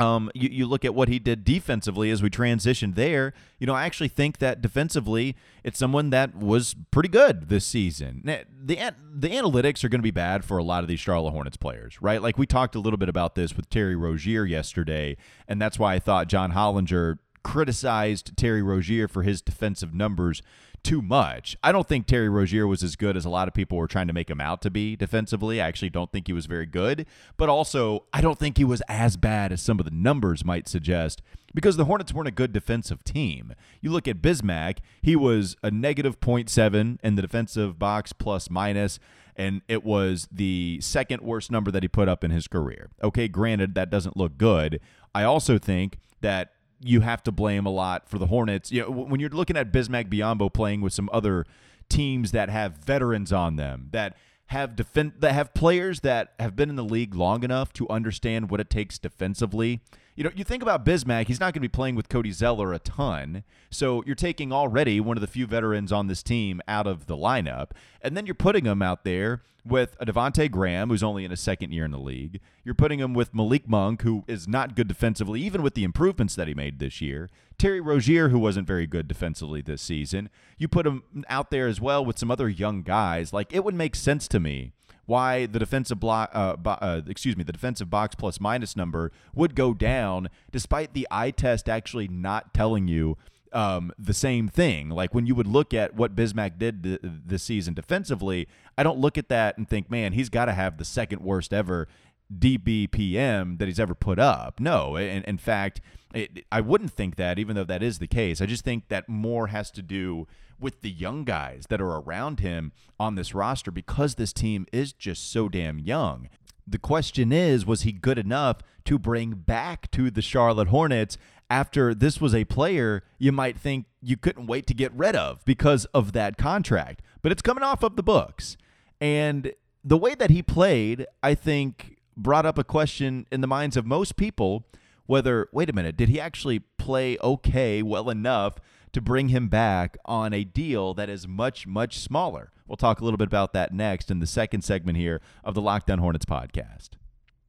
um, 0.00 0.30
you, 0.34 0.48
you 0.48 0.66
look 0.66 0.84
at 0.84 0.94
what 0.94 1.08
he 1.08 1.18
did 1.18 1.44
defensively 1.44 2.10
as 2.10 2.22
we 2.22 2.30
transitioned 2.30 2.94
there. 2.94 3.34
You 3.58 3.66
know, 3.66 3.74
I 3.74 3.84
actually 3.84 4.08
think 4.08 4.38
that 4.38 4.62
defensively, 4.62 5.36
it's 5.62 5.78
someone 5.78 6.10
that 6.10 6.34
was 6.34 6.74
pretty 6.90 7.10
good 7.10 7.48
this 7.48 7.66
season. 7.66 8.22
The 8.24 8.44
the 8.64 9.28
analytics 9.28 9.84
are 9.84 9.88
going 9.88 10.00
to 10.00 10.02
be 10.02 10.10
bad 10.10 10.44
for 10.44 10.58
a 10.58 10.64
lot 10.64 10.82
of 10.82 10.88
these 10.88 11.00
Charlotte 11.00 11.32
Hornets 11.32 11.56
players, 11.56 12.00
right? 12.00 12.22
Like 12.22 12.38
we 12.38 12.46
talked 12.46 12.74
a 12.74 12.80
little 12.80 12.96
bit 12.96 13.08
about 13.08 13.34
this 13.34 13.56
with 13.56 13.68
Terry 13.68 13.94
Rozier 13.94 14.44
yesterday, 14.44 15.16
and 15.46 15.60
that's 15.60 15.78
why 15.78 15.94
I 15.94 15.98
thought 15.98 16.28
John 16.28 16.52
Hollinger 16.52 17.18
criticized 17.42 18.36
Terry 18.36 18.62
Rozier 18.62 19.08
for 19.08 19.22
his 19.22 19.42
defensive 19.42 19.94
numbers 19.94 20.42
too 20.82 21.02
much. 21.02 21.56
I 21.62 21.72
don't 21.72 21.86
think 21.86 22.06
Terry 22.06 22.28
Rozier 22.28 22.66
was 22.66 22.82
as 22.82 22.96
good 22.96 23.16
as 23.16 23.24
a 23.24 23.30
lot 23.30 23.48
of 23.48 23.54
people 23.54 23.76
were 23.76 23.86
trying 23.86 24.06
to 24.06 24.12
make 24.12 24.30
him 24.30 24.40
out 24.40 24.62
to 24.62 24.70
be 24.70 24.96
defensively. 24.96 25.60
I 25.60 25.68
actually 25.68 25.90
don't 25.90 26.10
think 26.10 26.26
he 26.26 26.32
was 26.32 26.46
very 26.46 26.66
good, 26.66 27.06
but 27.36 27.48
also 27.48 28.04
I 28.12 28.20
don't 28.20 28.38
think 28.38 28.56
he 28.56 28.64
was 28.64 28.82
as 28.88 29.16
bad 29.16 29.52
as 29.52 29.60
some 29.60 29.78
of 29.78 29.84
the 29.84 29.90
numbers 29.90 30.44
might 30.44 30.68
suggest 30.68 31.22
because 31.54 31.76
the 31.76 31.84
Hornets 31.84 32.12
weren't 32.14 32.28
a 32.28 32.32
good 32.32 32.52
defensive 32.52 33.04
team. 33.04 33.54
You 33.80 33.90
look 33.90 34.08
at 34.08 34.22
Bismack, 34.22 34.78
he 35.02 35.16
was 35.16 35.56
a 35.62 35.70
negative 35.70 36.20
0.7 36.20 36.98
in 37.02 37.14
the 37.16 37.22
defensive 37.22 37.78
box 37.78 38.12
plus 38.12 38.48
minus 38.48 38.98
and 39.36 39.62
it 39.68 39.84
was 39.84 40.28
the 40.30 40.78
second 40.82 41.22
worst 41.22 41.50
number 41.50 41.70
that 41.70 41.82
he 41.82 41.88
put 41.88 42.08
up 42.08 42.24
in 42.24 42.30
his 42.30 42.46
career. 42.46 42.90
Okay, 43.02 43.28
granted 43.28 43.74
that 43.74 43.90
doesn't 43.90 44.16
look 44.16 44.36
good. 44.36 44.80
I 45.14 45.24
also 45.24 45.58
think 45.58 45.98
that 46.20 46.52
you 46.80 47.00
have 47.00 47.22
to 47.24 47.32
blame 47.32 47.66
a 47.66 47.70
lot 47.70 48.08
for 48.08 48.18
the 48.18 48.26
Hornets. 48.26 48.72
You 48.72 48.82
know, 48.82 48.90
when 48.90 49.20
you're 49.20 49.30
looking 49.30 49.56
at 49.56 49.72
Bismack 49.72 50.08
Biyombo 50.08 50.52
playing 50.52 50.80
with 50.80 50.92
some 50.92 51.10
other 51.12 51.46
teams 51.88 52.32
that 52.32 52.48
have 52.48 52.76
veterans 52.76 53.32
on 53.32 53.56
them, 53.56 53.88
that 53.92 54.16
have 54.46 54.74
defend 54.74 55.12
that 55.20 55.32
have 55.32 55.54
players 55.54 56.00
that 56.00 56.32
have 56.40 56.56
been 56.56 56.70
in 56.70 56.76
the 56.76 56.84
league 56.84 57.14
long 57.14 57.44
enough 57.44 57.72
to 57.74 57.88
understand 57.88 58.50
what 58.50 58.60
it 58.60 58.68
takes 58.68 58.98
defensively 58.98 59.80
you 60.20 60.24
know, 60.24 60.30
you 60.36 60.44
think 60.44 60.62
about 60.62 60.84
Bismack, 60.84 61.28
he's 61.28 61.40
not 61.40 61.54
going 61.54 61.54
to 61.54 61.60
be 61.60 61.68
playing 61.68 61.94
with 61.94 62.10
Cody 62.10 62.30
Zeller 62.30 62.74
a 62.74 62.78
ton. 62.78 63.42
So 63.70 64.04
you're 64.04 64.14
taking 64.14 64.52
already 64.52 65.00
one 65.00 65.16
of 65.16 65.22
the 65.22 65.26
few 65.26 65.46
veterans 65.46 65.92
on 65.92 66.08
this 66.08 66.22
team 66.22 66.60
out 66.68 66.86
of 66.86 67.06
the 67.06 67.16
lineup, 67.16 67.70
and 68.02 68.14
then 68.14 68.26
you're 68.26 68.34
putting 68.34 68.66
him 68.66 68.82
out 68.82 69.04
there 69.04 69.40
with 69.64 69.96
a 69.98 70.04
Devonte 70.04 70.50
Graham, 70.50 70.90
who's 70.90 71.02
only 71.02 71.24
in 71.24 71.30
his 71.30 71.40
second 71.40 71.72
year 71.72 71.86
in 71.86 71.90
the 71.90 71.98
league. 71.98 72.38
You're 72.64 72.74
putting 72.74 72.98
him 72.98 73.14
with 73.14 73.32
Malik 73.32 73.66
Monk, 73.66 74.02
who 74.02 74.24
is 74.28 74.46
not 74.46 74.76
good 74.76 74.88
defensively, 74.88 75.40
even 75.40 75.62
with 75.62 75.72
the 75.72 75.84
improvements 75.84 76.34
that 76.34 76.48
he 76.48 76.52
made 76.52 76.80
this 76.80 77.00
year. 77.00 77.30
Terry 77.56 77.80
Rozier, 77.80 78.28
who 78.28 78.38
wasn't 78.38 78.66
very 78.66 78.86
good 78.86 79.08
defensively 79.08 79.62
this 79.62 79.80
season. 79.80 80.28
You 80.58 80.68
put 80.68 80.86
him 80.86 81.02
out 81.30 81.50
there 81.50 81.66
as 81.66 81.80
well 81.80 82.04
with 82.04 82.18
some 82.18 82.30
other 82.30 82.50
young 82.50 82.82
guys. 82.82 83.32
Like 83.32 83.54
it 83.54 83.64
would 83.64 83.74
make 83.74 83.96
sense 83.96 84.28
to 84.28 84.38
me 84.38 84.72
why 85.10 85.44
the 85.44 85.58
defensive 85.58 85.98
block, 85.98 86.30
uh, 86.32 86.54
bo- 86.54 86.78
uh, 86.80 87.02
excuse 87.08 87.36
me, 87.36 87.42
the 87.42 87.52
defensive 87.52 87.90
box 87.90 88.14
plus 88.14 88.40
minus 88.40 88.76
number 88.76 89.10
would 89.34 89.56
go 89.56 89.74
down, 89.74 90.28
despite 90.52 90.94
the 90.94 91.04
eye 91.10 91.32
test 91.32 91.68
actually 91.68 92.06
not 92.06 92.54
telling 92.54 92.86
you 92.86 93.18
um, 93.52 93.90
the 93.98 94.14
same 94.14 94.46
thing. 94.46 94.88
Like 94.88 95.12
when 95.12 95.26
you 95.26 95.34
would 95.34 95.48
look 95.48 95.74
at 95.74 95.96
what 95.96 96.14
Bismack 96.14 96.58
did 96.58 96.84
th- 96.84 97.00
this 97.02 97.42
season 97.42 97.74
defensively, 97.74 98.46
I 98.78 98.84
don't 98.84 99.00
look 99.00 99.18
at 99.18 99.28
that 99.30 99.58
and 99.58 99.68
think, 99.68 99.90
man, 99.90 100.12
he's 100.12 100.28
got 100.28 100.44
to 100.44 100.52
have 100.52 100.78
the 100.78 100.84
second 100.84 101.22
worst 101.22 101.52
ever 101.52 101.88
DBPM 102.36 103.58
that 103.58 103.66
he's 103.66 103.80
ever 103.80 103.94
put 103.94 104.18
up. 104.18 104.60
No, 104.60 104.96
in, 104.96 105.22
in 105.24 105.38
fact, 105.38 105.80
it, 106.14 106.44
I 106.50 106.60
wouldn't 106.60 106.92
think 106.92 107.16
that, 107.16 107.38
even 107.38 107.56
though 107.56 107.64
that 107.64 107.82
is 107.82 107.98
the 107.98 108.06
case. 108.06 108.40
I 108.40 108.46
just 108.46 108.64
think 108.64 108.88
that 108.88 109.08
more 109.08 109.48
has 109.48 109.70
to 109.72 109.82
do 109.82 110.26
with 110.58 110.82
the 110.82 110.90
young 110.90 111.24
guys 111.24 111.66
that 111.68 111.80
are 111.80 112.00
around 112.00 112.40
him 112.40 112.72
on 112.98 113.14
this 113.14 113.34
roster 113.34 113.70
because 113.70 114.14
this 114.14 114.32
team 114.32 114.66
is 114.72 114.92
just 114.92 115.30
so 115.30 115.48
damn 115.48 115.78
young. 115.78 116.28
The 116.66 116.78
question 116.78 117.32
is, 117.32 117.66
was 117.66 117.82
he 117.82 117.92
good 117.92 118.18
enough 118.18 118.58
to 118.84 118.98
bring 118.98 119.32
back 119.32 119.90
to 119.92 120.10
the 120.10 120.22
Charlotte 120.22 120.68
Hornets 120.68 121.16
after 121.48 121.94
this 121.94 122.20
was 122.20 122.34
a 122.34 122.44
player 122.44 123.02
you 123.18 123.32
might 123.32 123.58
think 123.58 123.86
you 124.00 124.16
couldn't 124.16 124.46
wait 124.46 124.66
to 124.68 124.74
get 124.74 124.92
rid 124.92 125.16
of 125.16 125.44
because 125.44 125.86
of 125.86 126.12
that 126.12 126.36
contract? 126.36 127.02
But 127.22 127.32
it's 127.32 127.42
coming 127.42 127.64
off 127.64 127.82
of 127.82 127.96
the 127.96 128.02
books. 128.02 128.56
And 129.00 129.52
the 129.82 129.96
way 129.96 130.14
that 130.14 130.30
he 130.30 130.42
played, 130.42 131.06
I 131.22 131.34
think, 131.34 131.96
brought 132.22 132.46
up 132.46 132.58
a 132.58 132.64
question 132.64 133.26
in 133.30 133.40
the 133.40 133.46
minds 133.46 133.76
of 133.76 133.86
most 133.86 134.16
people 134.16 134.66
whether, 135.10 135.48
wait 135.52 135.68
a 135.68 135.72
minute, 135.72 135.96
did 135.96 136.08
he 136.08 136.20
actually 136.20 136.60
play 136.78 137.18
okay, 137.20 137.82
well 137.82 138.08
enough 138.10 138.54
to 138.92 139.00
bring 139.00 139.28
him 139.30 139.48
back 139.48 139.98
on 140.04 140.32
a 140.32 140.44
deal 140.44 140.94
that 140.94 141.08
is 141.10 141.26
much, 141.26 141.66
much 141.66 141.98
smaller? 141.98 142.52
We'll 142.68 142.76
talk 142.76 143.00
a 143.00 143.04
little 143.04 143.18
bit 143.18 143.26
about 143.26 143.52
that 143.54 143.74
next 143.74 144.12
in 144.12 144.20
the 144.20 144.26
second 144.26 144.62
segment 144.62 144.98
here 144.98 145.20
of 145.42 145.54
the 145.54 145.60
Locked 145.60 145.90
On 145.90 145.98
Hornets 145.98 146.24
podcast. 146.24 146.90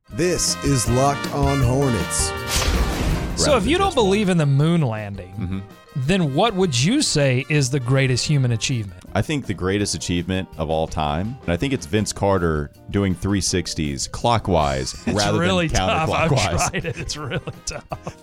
This 0.10 0.56
is 0.66 0.90
Locked 0.90 1.32
On 1.36 1.62
Hornets. 1.62 3.11
So 3.46 3.58
if 3.58 3.66
you 3.66 3.78
don't 3.78 3.96
believe 3.96 4.30
in 4.30 4.38
the 4.38 4.46
moon 4.46 4.82
landing, 4.82 5.34
Mm-hmm. 5.40 5.60
then 6.08 6.34
what 6.36 6.54
would 6.54 6.78
you 6.80 7.02
say 7.02 7.46
is 7.50 7.70
the 7.70 7.80
greatest 7.80 8.26
human 8.26 8.52
achievement? 8.52 9.02
I 9.14 9.22
think 9.22 9.46
the 9.46 9.54
greatest 9.54 9.94
achievement 9.96 10.48
of 10.58 10.70
all 10.70 10.88
time, 10.88 11.38
and 11.44 11.52
I 11.52 11.58
think 11.58 11.74
it's 11.74 11.86
Vince 11.86 12.14
Carter 12.14 12.72
doing 12.92 13.14
360s 13.16 14.10
clockwise 14.12 14.94
It's 15.08 15.18
rather 15.18 15.40
really 15.40 15.68
than 15.68 15.78
tough. 15.78 16.10
I've 16.10 16.30
tried 16.30 16.86
it. 16.86 16.98
It's 16.98 17.18
really 17.18 17.42
tough. 17.66 18.18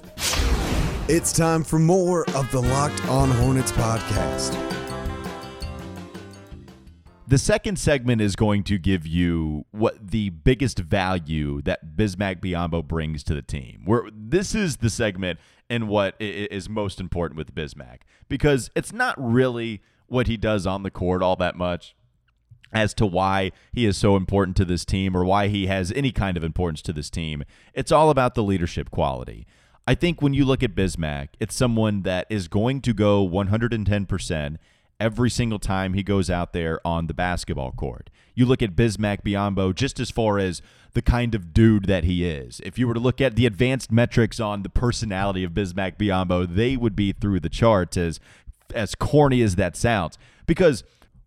It's 1.11 1.33
time 1.33 1.65
for 1.65 1.79
more 1.79 2.25
of 2.35 2.51
the 2.53 2.61
Locked 2.63 3.05
On 3.09 3.31
Hornets 3.31 3.73
podcast. 3.73 4.77
The 7.28 7.37
second 7.37 7.78
segment 7.78 8.23
is 8.23 8.37
going 8.37 8.64
to 8.64 8.78
give 8.78 9.06
you 9.06 9.66
what 9.70 10.12
the 10.12 10.30
biggest 10.30 10.78
value 10.78 11.61
that 11.61 11.94
Bismack 11.94 12.40
Biyombo 12.40 12.88
brings 12.88 13.23
to 13.25 13.35
the 13.35 13.42
team. 13.42 13.82
Where 13.85 14.04
this 14.11 14.54
is 14.54 14.78
the 14.78 14.88
segment 14.88 15.38
and 15.68 15.88
what 15.88 16.14
is 16.18 16.70
most 16.70 16.99
important 16.99 17.37
with 17.37 17.54
Bismack 17.54 17.99
because 18.30 18.70
it's 18.75 18.94
not 18.94 19.14
really 19.18 19.82
what 20.06 20.26
he 20.26 20.38
does 20.38 20.66
on 20.66 20.85
the 20.85 20.90
court 20.90 21.23
all 21.23 21.37
that 21.37 21.54
much 21.54 21.94
as 22.73 22.94
to 22.94 23.04
why 23.04 23.52
he 23.75 23.85
is 23.85 23.99
so 23.99 24.16
important 24.16 24.56
to 24.56 24.64
this 24.64 24.87
team 24.87 25.14
or 25.14 25.23
why 25.23 25.49
he 25.49 25.66
has 25.66 25.92
any 25.92 26.12
kind 26.12 26.38
of 26.38 26.42
importance 26.42 26.80
to 26.80 26.94
this 26.94 27.11
team. 27.11 27.44
It's 27.75 27.92
all 27.92 28.08
about 28.08 28.37
the 28.37 28.42
leadership 28.42 28.90
quality. 28.90 29.47
I 29.87 29.94
think 29.94 30.23
when 30.23 30.32
you 30.32 30.47
look 30.47 30.62
at 30.62 30.75
Bismack, 30.75 31.28
it's 31.38 31.54
someone 31.54 32.04
that 32.04 32.26
is 32.30 32.49
going 32.49 32.80
to 32.82 32.94
go 32.94 33.28
110% 33.28 34.56
every 35.00 35.31
single 35.31 35.59
time 35.59 35.95
he 35.95 36.02
goes 36.02 36.28
out 36.28 36.52
there 36.52 36.81
on 36.87 37.07
the 37.07 37.14
basketball 37.14 37.73
court. 37.73 38.11
You 38.35 38.47
look 38.47 38.62
at 38.62 38.76
Bismack 38.76 39.23
Biyombo 39.23 39.75
just 39.75 39.99
as 40.00 40.11
far 40.11 40.38
as 40.38 40.62
the 40.95 41.02
kind 41.02 41.35
of 41.35 41.52
dude 41.52 41.87
that 41.87 42.05
he 42.05 42.25
is. 42.25 42.61
If 42.64 42.78
you 42.78 42.88
were 42.88 42.95
to 42.95 43.00
look 43.00 43.21
at 43.21 43.37
the 43.37 43.47
advanced 43.47 43.93
metrics 43.93 44.40
on 44.40 44.62
the 44.62 44.69
personality 44.69 45.45
of 45.45 45.52
Bismack 45.52 45.97
Biyombo, 45.97 46.52
they 46.52 46.76
would 46.76 46.97
be 46.97 47.12
through 47.12 47.40
the 47.40 47.49
charts 47.49 47.97
as 47.97 48.21
as 48.75 48.95
corny 48.95 49.40
as 49.43 49.57
that 49.57 49.76
sounds. 49.76 50.19
Because 50.47 50.85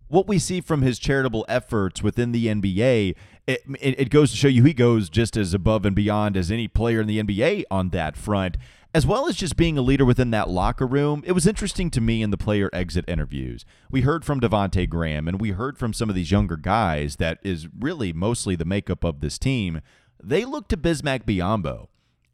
what 0.07 0.27
we 0.27 0.37
see 0.37 0.61
from 0.61 0.81
his 0.81 0.99
charitable 0.99 1.45
efforts 1.47 2.03
within 2.03 2.33
the 2.33 2.47
NBA, 2.47 3.15
it, 3.47 3.63
it, 3.79 3.99
it 3.99 4.09
goes 4.09 4.31
to 4.31 4.37
show 4.37 4.47
you 4.47 4.63
he 4.63 4.73
goes 4.73 5.09
just 5.09 5.37
as 5.37 5.53
above 5.53 5.85
and 5.85 5.95
beyond 5.95 6.37
as 6.37 6.51
any 6.51 6.67
player 6.67 7.01
in 7.01 7.07
the 7.07 7.21
NBA 7.21 7.63
on 7.71 7.89
that 7.89 8.15
front, 8.15 8.57
as 8.93 9.05
well 9.05 9.27
as 9.27 9.35
just 9.35 9.55
being 9.55 9.77
a 9.77 9.81
leader 9.81 10.03
within 10.03 10.31
that 10.31 10.49
locker 10.49 10.85
room. 10.85 11.23
It 11.25 11.31
was 11.31 11.47
interesting 11.47 11.89
to 11.91 12.01
me 12.01 12.21
in 12.21 12.29
the 12.29 12.37
player 12.37 12.69
exit 12.73 13.05
interviews. 13.07 13.65
We 13.89 14.01
heard 14.01 14.25
from 14.25 14.41
Devonte 14.41 14.89
Graham 14.89 15.27
and 15.27 15.39
we 15.39 15.51
heard 15.51 15.77
from 15.77 15.93
some 15.93 16.09
of 16.09 16.15
these 16.15 16.31
younger 16.31 16.57
guys 16.57 17.15
that 17.17 17.39
is 17.43 17.67
really 17.79 18.11
mostly 18.11 18.55
the 18.55 18.65
makeup 18.65 19.03
of 19.03 19.21
this 19.21 19.37
team. 19.37 19.81
They 20.21 20.43
look 20.43 20.67
to 20.69 20.77
Bismack 20.77 21.23
Biyombo 21.23 21.87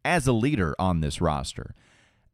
as 0.04 0.26
a 0.26 0.34
leader 0.34 0.76
on 0.80 1.02
this 1.02 1.22
roster. 1.22 1.76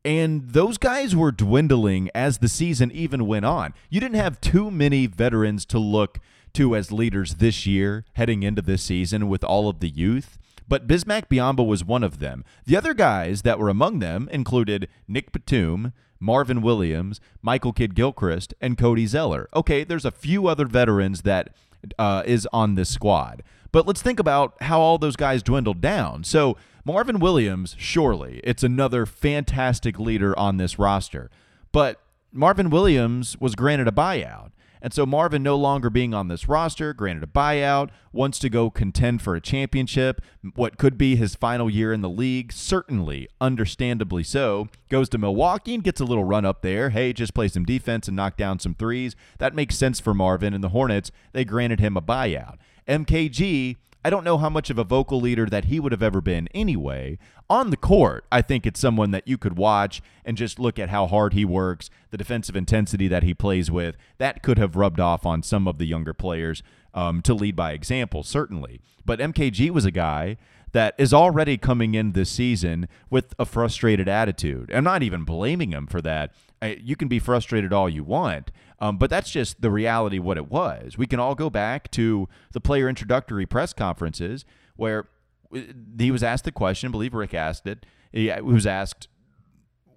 And 0.06 0.50
those 0.50 0.78
guys 0.78 1.16
were 1.16 1.32
dwindling 1.32 2.10
as 2.14 2.40
the 2.40 2.50
season 2.50 2.92
even 2.92 3.26
went 3.26 3.46
on. 3.46 3.74
You 3.90 4.02
didn't 4.02 4.18
have 4.18 4.42
too 4.42 4.70
many 4.70 5.08
veterans 5.08 5.66
to 5.68 5.80
look 5.80 6.20
to 6.54 6.76
as 6.76 6.92
leaders 6.92 7.36
this 7.36 7.66
year 7.66 8.06
heading 8.14 8.44
into 8.44 8.62
this 8.62 8.84
season 8.84 9.28
with 9.28 9.44
all 9.44 9.70
of 9.70 9.80
the 9.80 9.90
youth. 9.90 10.38
But 10.74 10.88
Bismack 10.88 11.30
Biyombo 11.30 11.68
was 11.68 11.86
one 11.86 12.02
of 12.04 12.18
them. 12.18 12.44
The 12.66 12.76
other 12.76 12.96
guys 12.96 13.44
that 13.44 13.60
were 13.60 13.70
among 13.70 14.00
them 14.00 14.28
included 14.32 14.88
Nick 15.08 15.32
Batum, 15.32 15.94
Marvin 16.20 16.64
Williams, 16.64 17.22
Michael 17.44 17.74
Kidd 17.74 17.94
Gilchrist, 17.94 18.56
and 18.60 18.76
Cody 18.76 19.06
Zeller. 19.06 19.50
Okay, 19.56 19.84
there's 19.84 20.04
a 20.04 20.10
few 20.10 20.48
other 20.48 20.66
veterans 20.66 21.22
that 21.22 21.54
uh, 22.00 22.24
is 22.26 22.48
on 22.52 22.74
this 22.74 22.90
squad. 22.90 23.44
But 23.72 23.86
let's 23.86 24.02
think 24.02 24.20
about 24.20 24.56
how 24.64 24.82
all 24.82 24.98
those 24.98 25.16
guys 25.16 25.44
dwindled 25.44 25.80
down. 25.80 26.24
So 26.24 26.58
Marvin 26.84 27.20
Williams, 27.20 27.76
surely 27.78 28.42
it's 28.44 28.64
another 28.64 29.06
fantastic 29.06 30.00
leader 30.00 30.36
on 30.40 30.58
this 30.58 30.80
roster. 30.80 31.30
But 31.72 32.02
Marvin 32.32 32.72
Williams 32.72 33.40
was 33.40 33.54
granted 33.54 33.88
a 33.88 33.92
buyout. 33.92 34.50
And 34.84 34.94
so 34.94 35.06
Marvin, 35.06 35.42
no 35.42 35.56
longer 35.56 35.90
being 35.90 36.14
on 36.14 36.28
this 36.28 36.50
roster, 36.50 36.94
granted 36.94 37.24
a 37.24 37.28
buyout, 37.28 37.90
wants 38.12 38.38
to 38.40 38.50
go 38.50 38.70
contend 38.70 39.22
for 39.22 39.34
a 39.34 39.40
championship, 39.40 40.22
what 40.56 40.78
could 40.78 40.98
be 40.98 41.16
his 41.16 41.36
final 41.36 41.70
year 41.70 41.94
in 41.94 42.02
the 42.02 42.10
league, 42.10 42.52
certainly, 42.52 43.30
understandably 43.40 44.24
so, 44.24 44.68
goes 44.90 45.08
to 45.08 45.18
Milwaukee 45.18 45.74
and 45.74 45.86
gets 45.86 46.02
a 46.02 46.06
little 46.06 46.26
run 46.26 46.44
up 46.44 46.62
there. 46.64 46.90
Hey, 46.90 47.14
just 47.14 47.34
play 47.34 47.48
some 47.48 47.64
defense 47.64 48.10
and 48.10 48.18
knock 48.18 48.36
down 48.36 48.60
some 48.60 48.76
threes. 48.76 49.16
That 49.38 49.56
makes 49.56 49.78
sense 49.78 50.02
for 50.02 50.14
Marvin 50.14 50.54
and 50.54 50.62
the 50.62 50.70
Hornets. 50.70 51.12
They 51.32 51.46
granted 51.46 51.80
him 51.80 51.96
a 51.96 52.02
buyout. 52.02 52.58
MKG, 52.86 53.78
I 54.06 54.10
don't 54.10 54.24
know 54.24 54.38
how 54.38 54.50
much 54.50 54.70
of 54.70 54.78
a 54.78 54.84
vocal 54.84 55.22
leader 55.22 55.46
that 55.46 55.66
he 55.66 55.80
would 55.80 55.94
have 55.94 56.04
ever 56.04 56.20
been 56.20 56.50
anyway. 56.54 57.18
On 57.50 57.70
the 57.70 57.78
court, 57.78 58.26
I 58.32 58.42
think 58.42 58.66
it's 58.66 58.80
someone 58.80 59.12
that 59.12 59.28
you 59.28 59.38
could 59.38 59.58
watch 59.58 60.02
and 60.26 60.36
just 60.36 60.60
look 60.60 60.78
at 60.78 60.90
how 60.90 61.08
hard 61.08 61.34
he 61.34 61.46
works, 61.46 61.90
the 62.12 62.18
defensive 62.18 62.56
intensity 62.56 63.08
that 63.08 63.24
he 63.24 63.34
plays 63.34 63.72
with. 63.72 63.96
That 64.18 64.44
could 64.44 64.58
have 64.58 64.76
rubbed 64.76 65.00
off 65.00 65.26
on 65.26 65.42
some 65.42 65.68
of 65.68 65.78
the 65.78 65.86
younger 65.86 66.14
players 66.14 66.64
um, 66.94 67.22
to 67.22 67.34
lead 67.34 67.56
by 67.56 67.72
example, 67.72 68.24
certainly. 68.24 68.82
But 69.06 69.20
MKG 69.20 69.70
was 69.70 69.86
a 69.86 69.92
guy 69.92 70.38
that 70.74 70.96
is 70.98 71.14
already 71.14 71.58
coming 71.58 71.96
in 71.96 72.12
this 72.12 72.30
season 72.30 72.88
with 73.10 73.34
a 73.40 73.46
frustrated 73.46 74.10
attitude. 74.10 74.72
I'm 74.74 74.84
not 74.84 75.04
even 75.04 75.24
blaming 75.24 75.72
him 75.72 75.88
for 75.88 76.02
that. 76.02 76.34
You 76.62 76.96
can 76.96 77.08
be 77.08 77.20
frustrated 77.20 77.72
all 77.72 77.90
you 77.90 78.04
want, 78.04 78.52
um, 78.80 78.98
but 78.98 79.10
that's 79.10 79.30
just 79.30 79.62
the 79.62 79.72
reality 79.72 80.20
what 80.20 80.38
it 80.38 80.50
was. 80.50 80.98
We 80.98 81.08
can 81.08 81.20
all 81.20 81.36
go 81.36 81.50
back 81.50 81.92
to 81.92 82.28
the 82.52 82.62
player 82.62 82.90
introductory 82.90 83.46
press 83.46 83.74
conferences 83.74 84.46
where 84.76 85.08
uh, 85.56 85.60
he 85.98 86.12
was 86.12 86.24
asked 86.24 86.46
the 86.46 86.52
question, 86.52 86.90
I 86.90 86.92
believe 86.92 87.14
Rick 87.14 87.34
asked 87.34 87.68
it. 87.68 87.86
He 88.12 88.32
was 88.42 88.68
asked, 88.68 89.08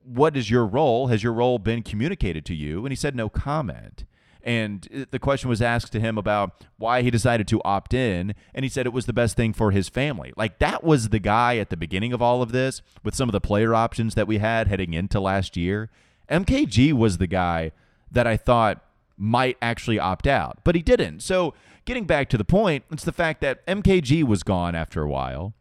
What 0.02 0.36
is 0.36 0.50
your 0.50 0.66
role? 0.66 1.08
Has 1.08 1.22
your 1.22 1.32
role 1.32 1.58
been 1.58 1.82
communicated 1.82 2.44
to 2.46 2.54
you? 2.54 2.84
And 2.84 2.92
he 2.92 2.96
said, 2.96 3.14
No 3.14 3.28
comment. 3.28 4.04
And 4.46 4.86
uh, 4.94 5.04
the 5.10 5.18
question 5.18 5.50
was 5.50 5.60
asked 5.60 5.90
to 5.92 6.00
him 6.00 6.16
about 6.16 6.64
why 6.78 7.02
he 7.02 7.10
decided 7.10 7.48
to 7.48 7.60
opt 7.64 7.92
in, 7.92 8.32
and 8.54 8.64
he 8.64 8.68
said 8.68 8.86
it 8.86 8.92
was 8.92 9.06
the 9.06 9.12
best 9.12 9.36
thing 9.36 9.52
for 9.52 9.72
his 9.72 9.88
family. 9.88 10.32
Like 10.36 10.60
that 10.60 10.84
was 10.84 11.08
the 11.08 11.18
guy 11.18 11.56
at 11.58 11.68
the 11.68 11.76
beginning 11.76 12.12
of 12.12 12.22
all 12.22 12.42
of 12.42 12.52
this 12.52 12.80
with 13.02 13.16
some 13.16 13.28
of 13.28 13.32
the 13.32 13.40
player 13.40 13.74
options 13.74 14.14
that 14.14 14.28
we 14.28 14.38
had 14.38 14.68
heading 14.68 14.94
into 14.94 15.18
last 15.18 15.56
year. 15.56 15.90
MKG 16.30 16.92
was 16.92 17.18
the 17.18 17.26
guy 17.26 17.72
that 18.10 18.26
I 18.26 18.36
thought 18.36 18.82
might 19.16 19.56
actually 19.62 19.98
opt 19.98 20.26
out, 20.26 20.58
but 20.64 20.74
he 20.74 20.82
didn't. 20.82 21.20
So, 21.20 21.54
getting 21.84 22.04
back 22.04 22.28
to 22.30 22.38
the 22.38 22.44
point, 22.44 22.84
it's 22.90 23.04
the 23.04 23.12
fact 23.12 23.40
that 23.40 23.66
MKG 23.66 24.24
was 24.24 24.42
gone 24.42 24.74
after 24.74 25.02
a 25.02 25.08
while. 25.08 25.54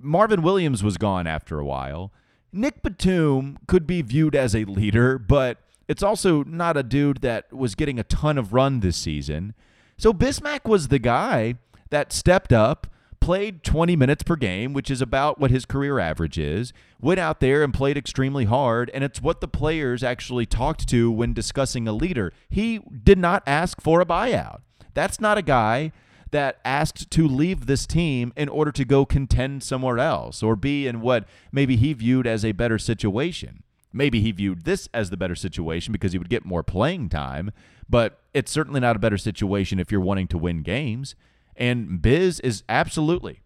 Marvin 0.00 0.42
Williams 0.42 0.84
was 0.84 0.96
gone 0.96 1.26
after 1.26 1.58
a 1.58 1.64
while. 1.64 2.12
Nick 2.52 2.82
Batum 2.82 3.58
could 3.66 3.86
be 3.86 4.02
viewed 4.02 4.34
as 4.34 4.54
a 4.54 4.64
leader, 4.64 5.18
but 5.18 5.58
it's 5.88 6.02
also 6.02 6.44
not 6.44 6.76
a 6.76 6.82
dude 6.82 7.20
that 7.22 7.52
was 7.52 7.74
getting 7.74 7.98
a 7.98 8.04
ton 8.04 8.38
of 8.38 8.52
run 8.52 8.80
this 8.80 8.96
season. 8.96 9.54
So 9.96 10.12
Bismack 10.12 10.68
was 10.68 10.88
the 10.88 10.98
guy 10.98 11.56
that 11.90 12.12
stepped 12.12 12.52
up, 12.52 12.86
played 13.20 13.62
20 13.62 13.96
minutes 13.96 14.22
per 14.22 14.36
game, 14.36 14.72
which 14.72 14.90
is 14.90 15.00
about 15.00 15.38
what 15.38 15.50
his 15.50 15.64
career 15.64 15.98
average 15.98 16.38
is, 16.38 16.72
went 17.00 17.20
out 17.20 17.40
there 17.40 17.62
and 17.62 17.72
played 17.74 17.96
extremely 17.96 18.44
hard, 18.44 18.90
and 18.94 19.04
it's 19.04 19.22
what 19.22 19.40
the 19.40 19.48
players 19.48 20.02
actually 20.02 20.46
talked 20.46 20.88
to 20.88 21.10
when 21.10 21.32
discussing 21.32 21.86
a 21.86 21.92
leader. 21.92 22.32
He 22.48 22.78
did 22.78 23.18
not 23.18 23.42
ask 23.46 23.80
for 23.80 24.00
a 24.00 24.06
buyout. 24.06 24.60
That's 24.94 25.20
not 25.20 25.38
a 25.38 25.42
guy 25.42 25.92
that 26.30 26.58
asked 26.64 27.10
to 27.10 27.26
leave 27.26 27.66
this 27.66 27.86
team 27.86 28.32
in 28.36 28.48
order 28.48 28.72
to 28.72 28.84
go 28.84 29.04
contend 29.06 29.62
somewhere 29.62 29.98
else 29.98 30.42
or 30.42 30.56
be 30.56 30.86
in 30.86 31.00
what 31.00 31.26
maybe 31.52 31.76
he 31.76 31.92
viewed 31.92 32.26
as 32.26 32.44
a 32.44 32.52
better 32.52 32.78
situation. 32.78 33.62
Maybe 33.92 34.20
he 34.20 34.32
viewed 34.32 34.64
this 34.64 34.88
as 34.92 35.10
the 35.10 35.16
better 35.16 35.34
situation 35.34 35.92
because 35.92 36.12
he 36.12 36.18
would 36.18 36.28
get 36.28 36.44
more 36.44 36.62
playing 36.62 37.08
time, 37.08 37.50
but 37.88 38.20
it's 38.34 38.52
certainly 38.52 38.80
not 38.80 38.96
a 38.96 38.98
better 38.98 39.16
situation 39.16 39.80
if 39.80 39.90
you're 39.90 40.00
wanting 40.00 40.28
to 40.28 40.38
win 40.38 40.62
games. 40.62 41.14
And 41.58 42.00
Biz 42.00 42.40
is 42.40 42.62
absolutely 42.68 43.40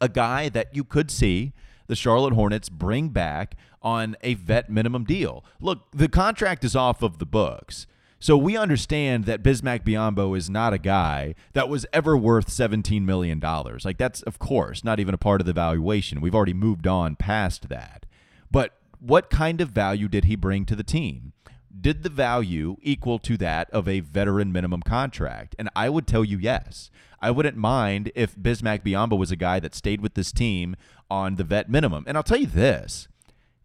a 0.00 0.08
guy 0.08 0.48
that 0.48 0.74
you 0.74 0.84
could 0.84 1.10
see 1.10 1.52
the 1.88 1.96
Charlotte 1.96 2.32
Hornets 2.32 2.68
bring 2.68 3.08
back 3.10 3.56
on 3.82 4.16
a 4.22 4.34
vet 4.34 4.70
minimum 4.70 5.04
deal. 5.04 5.44
Look, 5.60 5.90
the 5.92 6.08
contract 6.08 6.64
is 6.64 6.74
off 6.74 7.02
of 7.02 7.18
the 7.18 7.26
books. 7.26 7.86
So 8.18 8.36
we 8.36 8.56
understand 8.56 9.24
that 9.26 9.42
Bismack 9.42 9.84
Biyombo 9.84 10.36
is 10.36 10.48
not 10.48 10.72
a 10.72 10.78
guy 10.78 11.34
that 11.52 11.68
was 11.68 11.84
ever 11.92 12.16
worth 12.16 12.48
$17 12.48 13.02
million. 13.02 13.38
Like, 13.38 13.98
that's, 13.98 14.22
of 14.22 14.38
course, 14.38 14.82
not 14.82 14.98
even 14.98 15.14
a 15.14 15.18
part 15.18 15.40
of 15.40 15.46
the 15.46 15.52
valuation. 15.52 16.20
We've 16.20 16.34
already 16.34 16.54
moved 16.54 16.86
on 16.86 17.16
past 17.16 17.68
that. 17.68 18.06
But 18.50 18.72
what 19.00 19.28
kind 19.28 19.60
of 19.60 19.68
value 19.70 20.08
did 20.08 20.24
he 20.24 20.34
bring 20.34 20.64
to 20.66 20.76
the 20.76 20.82
team? 20.82 21.34
Did 21.78 22.02
the 22.02 22.08
value 22.08 22.76
equal 22.80 23.18
to 23.20 23.36
that 23.38 23.70
of 23.70 23.88
a 23.88 24.00
veteran 24.00 24.52
minimum 24.52 24.82
contract? 24.82 25.54
And 25.58 25.68
I 25.76 25.88
would 25.88 26.06
tell 26.06 26.24
you 26.24 26.38
yes. 26.38 26.90
I 27.20 27.30
wouldn't 27.30 27.56
mind 27.56 28.12
if 28.14 28.36
Bismack 28.36 28.82
Biyombo 28.82 29.18
was 29.18 29.30
a 29.30 29.36
guy 29.36 29.60
that 29.60 29.74
stayed 29.74 30.00
with 30.00 30.14
this 30.14 30.32
team 30.32 30.76
on 31.10 31.36
the 31.36 31.44
vet 31.44 31.68
minimum. 31.68 32.04
And 32.06 32.16
I'll 32.16 32.22
tell 32.22 32.38
you 32.38 32.46
this 32.46 33.08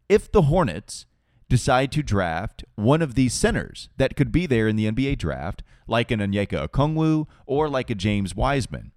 if 0.10 0.32
the 0.32 0.44
Hornets 0.44 1.06
decide 1.48 1.92
to 1.92 2.02
draft 2.02 2.64
one 2.76 3.02
of 3.02 3.16
these 3.16 3.34
centers 3.34 3.90
that 3.98 4.16
could 4.16 4.32
be 4.32 4.46
there 4.46 4.68
in 4.68 4.78
the 4.78 4.90
NBA 4.90 5.18
draft, 5.18 5.64
like 5.88 6.10
an 6.10 6.20
Onyeka 6.20 6.68
Okongwu 6.68 7.28
or 7.46 7.70
like 7.70 7.90
a 7.90 7.96
James 7.96 8.36
Wiseman. 8.36 8.92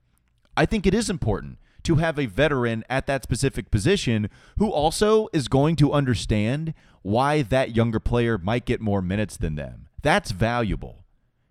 I 0.57 0.67
think 0.67 0.87
it 0.87 0.95
is 0.95 1.11
important 1.11 1.59
to 1.85 1.97
have 1.97 2.19
a 2.19 2.27
veteran 2.27 2.85
at 2.91 3.07
that 3.07 3.23
specific 3.23 3.71
position 3.71 4.29
who 4.59 4.71
also 4.71 5.29
is 5.33 5.49
going 5.49 5.77
to 5.77 5.93
understand 5.93 6.75
why 7.03 7.43
that 7.43 7.77
younger 7.77 8.01
player 8.01 8.39
might 8.39 8.65
get 8.65 8.81
more 8.81 9.03
minutes 9.03 9.37
than 9.37 9.55
them. 9.55 9.89
That's 10.03 10.33
valuable. 10.33 11.05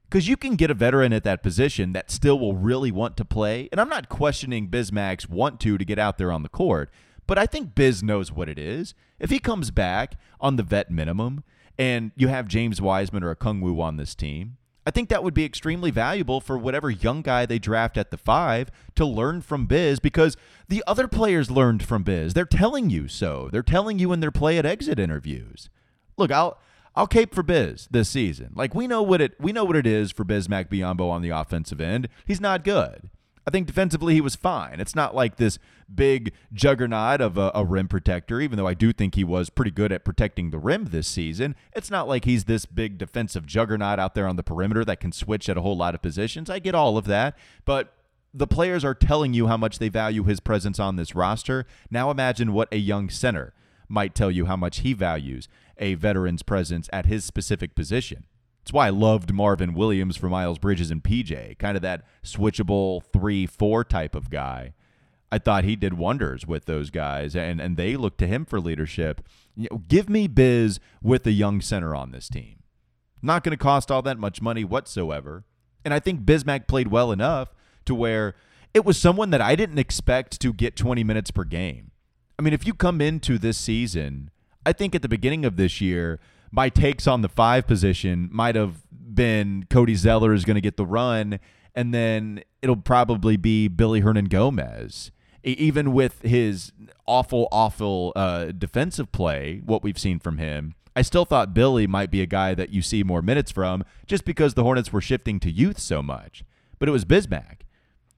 Because 0.09 0.27
you 0.27 0.37
can 0.37 0.55
get 0.55 0.69
a 0.69 0.75
veteran 0.75 1.11
at 1.13 1.23
that 1.23 1.41
position 1.41 1.93
that 1.93 2.11
still 2.11 2.37
will 2.37 2.55
really 2.55 2.91
want 2.91 3.17
to 3.17 3.25
play. 3.25 3.67
And 3.71 3.81
I'm 3.81 3.89
not 3.89 4.09
questioning 4.09 4.69
Bismack's 4.69 5.27
want 5.27 5.59
to 5.61 5.77
to 5.77 5.85
get 5.85 5.97
out 5.97 6.19
there 6.19 6.31
on 6.31 6.43
the 6.43 6.49
court. 6.49 6.91
But 7.25 7.39
I 7.39 7.45
think 7.45 7.73
Biz 7.73 8.03
knows 8.03 8.31
what 8.31 8.49
it 8.49 8.59
is. 8.59 8.93
If 9.19 9.29
he 9.29 9.39
comes 9.39 9.71
back 9.71 10.15
on 10.39 10.55
the 10.55 10.63
vet 10.63 10.91
minimum 10.91 11.43
and 11.79 12.11
you 12.15 12.27
have 12.27 12.47
James 12.47 12.81
Wiseman 12.81 13.23
or 13.23 13.33
Okongwu 13.33 13.79
on 13.79 13.97
this 13.97 14.13
team, 14.13 14.57
I 14.85 14.91
think 14.91 15.09
that 15.09 15.23
would 15.23 15.33
be 15.33 15.45
extremely 15.45 15.91
valuable 15.91 16.41
for 16.41 16.57
whatever 16.57 16.89
young 16.89 17.21
guy 17.21 17.45
they 17.45 17.59
draft 17.59 17.97
at 17.97 18.11
the 18.11 18.17
five 18.17 18.69
to 18.95 19.05
learn 19.05 19.41
from 19.41 19.65
Biz 19.65 19.99
because 19.99 20.35
the 20.67 20.83
other 20.85 21.07
players 21.07 21.49
learned 21.49 21.83
from 21.83 22.03
Biz. 22.03 22.33
They're 22.33 22.45
telling 22.45 22.89
you 22.89 23.07
so. 23.07 23.49
They're 23.51 23.63
telling 23.63 23.99
you 23.99 24.11
in 24.11 24.19
their 24.19 24.31
play 24.31 24.57
at 24.57 24.65
exit 24.65 24.99
interviews. 24.99 25.69
Look, 26.17 26.31
I'll 26.31 26.59
I'll 26.95 27.07
cape 27.07 27.33
for 27.33 27.43
Biz 27.43 27.87
this 27.91 28.09
season. 28.09 28.51
Like 28.55 28.75
we 28.75 28.87
know 28.87 29.01
what 29.01 29.21
it 29.21 29.33
we 29.39 29.51
know 29.51 29.63
what 29.63 29.75
it 29.75 29.87
is 29.87 30.11
for 30.11 30.25
Bismack 30.25 30.69
Biyombo 30.69 31.09
on 31.09 31.21
the 31.21 31.29
offensive 31.29 31.81
end. 31.81 32.09
He's 32.25 32.41
not 32.41 32.63
good. 32.63 33.09
I 33.45 33.51
think 33.51 33.67
defensively 33.67 34.13
he 34.13 34.21
was 34.21 34.35
fine. 34.35 34.79
It's 34.79 34.95
not 34.95 35.13
like 35.13 35.35
this 35.35 35.59
big 35.93 36.33
juggernaut 36.53 37.19
of 37.19 37.37
a, 37.37 37.51
a, 37.53 37.65
rim 37.65 37.87
protector, 37.87 38.39
even 38.39 38.57
though 38.57 38.67
I 38.67 38.73
do 38.73 38.93
think 38.93 39.15
he 39.15 39.23
was 39.23 39.49
pretty 39.49 39.71
good 39.71 39.91
at 39.91 40.05
protecting 40.05 40.51
the 40.51 40.57
rim 40.57 40.85
this 40.85 41.07
season. 41.07 41.55
It's 41.75 41.91
not 41.91 42.07
like 42.07 42.25
he's 42.25 42.45
this 42.45 42.65
big 42.65 42.97
defensive 42.97 43.45
juggernaut 43.45 43.99
out 43.99 44.15
there 44.15 44.27
on 44.27 44.37
the 44.37 44.43
perimeter 44.43 44.85
that 44.85 45.01
can 45.01 45.11
switch 45.11 45.49
at 45.49 45.57
a 45.57 45.61
whole 45.61 45.75
lot 45.75 45.93
of 45.93 46.01
positions. 46.01 46.49
I 46.49 46.59
get 46.59 46.73
all 46.73 46.97
of 46.97 47.05
that, 47.05 47.37
but 47.65 47.93
the 48.33 48.47
players 48.47 48.85
are 48.85 48.95
telling 48.95 49.33
you 49.33 49.47
how 49.47 49.57
much 49.57 49.77
they 49.77 49.89
value 49.89 50.23
his 50.23 50.39
presence 50.39 50.79
on 50.79 50.95
this 50.95 51.13
roster. 51.13 51.65
Now 51.91 52.09
imagine 52.09 52.53
what 52.53 52.69
a 52.71 52.77
young 52.77 53.09
center 53.09 53.53
might 53.87 54.15
tell 54.15 54.31
you 54.31 54.45
how 54.45 54.55
much 54.55 54.79
he 54.79 54.93
values 54.93 55.47
a 55.77 55.95
veteran's 55.95 56.43
presence 56.43 56.89
at 56.93 57.05
his 57.05 57.25
specific 57.25 57.75
position. 57.75 58.25
That's 58.63 58.71
why 58.71 58.87
I 58.87 58.91
loved 58.91 59.33
Marvin 59.33 59.73
Williams 59.73 60.15
for 60.15 60.29
Miles 60.29 60.57
Bridges 60.57 60.89
and 60.89 61.03
PJ, 61.03 61.59
kind 61.59 61.75
of 61.75 61.81
that 61.81 62.05
switchable 62.23 63.03
3 63.11 63.45
4 63.45 63.83
type 63.83 64.15
of 64.15 64.29
guy. 64.29 64.73
I 65.33 65.37
thought 65.37 65.65
he 65.65 65.75
did 65.75 65.95
wonders 65.95 66.47
with 66.47 66.65
those 66.65 66.89
guys, 66.89 67.35
and, 67.35 67.59
and 67.59 67.75
they 67.75 67.97
looked 67.97 68.19
to 68.19 68.27
him 68.27 68.45
for 68.45 68.61
leadership. 68.61 69.27
You 69.57 69.67
know, 69.69 69.79
give 69.87 70.07
me 70.07 70.27
Biz 70.27 70.79
with 71.01 71.27
a 71.27 71.31
young 71.31 71.59
center 71.59 71.93
on 71.93 72.11
this 72.11 72.29
team. 72.29 72.59
Not 73.21 73.43
going 73.43 73.51
to 73.51 73.61
cost 73.61 73.91
all 73.91 74.01
that 74.03 74.17
much 74.17 74.41
money 74.41 74.63
whatsoever. 74.63 75.43
And 75.83 75.93
I 75.93 75.99
think 75.99 76.21
Bismack 76.21 76.67
played 76.67 76.87
well 76.87 77.11
enough 77.11 77.53
to 77.85 77.93
where 77.93 78.35
it 78.73 78.85
was 78.85 78.97
someone 78.97 79.31
that 79.31 79.41
I 79.41 79.55
didn't 79.55 79.79
expect 79.79 80.39
to 80.39 80.53
get 80.53 80.77
20 80.77 81.03
minutes 81.03 81.31
per 81.31 81.43
game. 81.43 81.91
I 82.39 82.41
mean, 82.41 82.53
if 82.53 82.65
you 82.65 82.73
come 82.73 83.01
into 83.01 83.37
this 83.37 83.57
season, 83.57 84.29
I 84.65 84.71
think 84.71 84.95
at 84.95 85.01
the 85.01 85.09
beginning 85.09 85.45
of 85.45 85.57
this 85.57 85.81
year, 85.81 86.19
my 86.53 86.69
takes 86.69 87.07
on 87.07 87.23
the 87.23 87.29
five 87.29 87.65
position 87.65 88.29
might 88.31 88.53
have 88.53 88.83
been 88.91 89.65
Cody 89.71 89.95
Zeller 89.95 90.33
is 90.33 90.45
going 90.45 90.55
to 90.55 90.61
get 90.61 90.77
the 90.77 90.85
run, 90.85 91.39
and 91.73 91.93
then 91.93 92.43
it'll 92.61 92.75
probably 92.75 93.37
be 93.37 93.67
Billy 93.67 94.01
Hernangomez. 94.01 95.09
Even 95.43 95.93
with 95.93 96.21
his 96.21 96.71
awful, 97.07 97.47
awful 97.51 98.13
uh, 98.15 98.45
defensive 98.51 99.11
play, 99.11 99.61
what 99.65 99.83
we've 99.83 99.97
seen 99.97 100.19
from 100.19 100.37
him, 100.37 100.75
I 100.95 101.01
still 101.01 101.25
thought 101.25 101.55
Billy 101.55 101.87
might 101.87 102.11
be 102.11 102.21
a 102.21 102.27
guy 102.27 102.53
that 102.53 102.69
you 102.69 102.83
see 102.83 103.03
more 103.03 103.23
minutes 103.23 103.51
from 103.51 103.83
just 104.05 104.23
because 104.23 104.53
the 104.53 104.63
Hornets 104.63 104.93
were 104.93 105.01
shifting 105.01 105.39
to 105.39 105.51
youth 105.51 105.79
so 105.79 106.03
much. 106.03 106.45
But 106.77 106.87
it 106.87 106.91
was 106.91 107.03
Bismack 107.03 107.61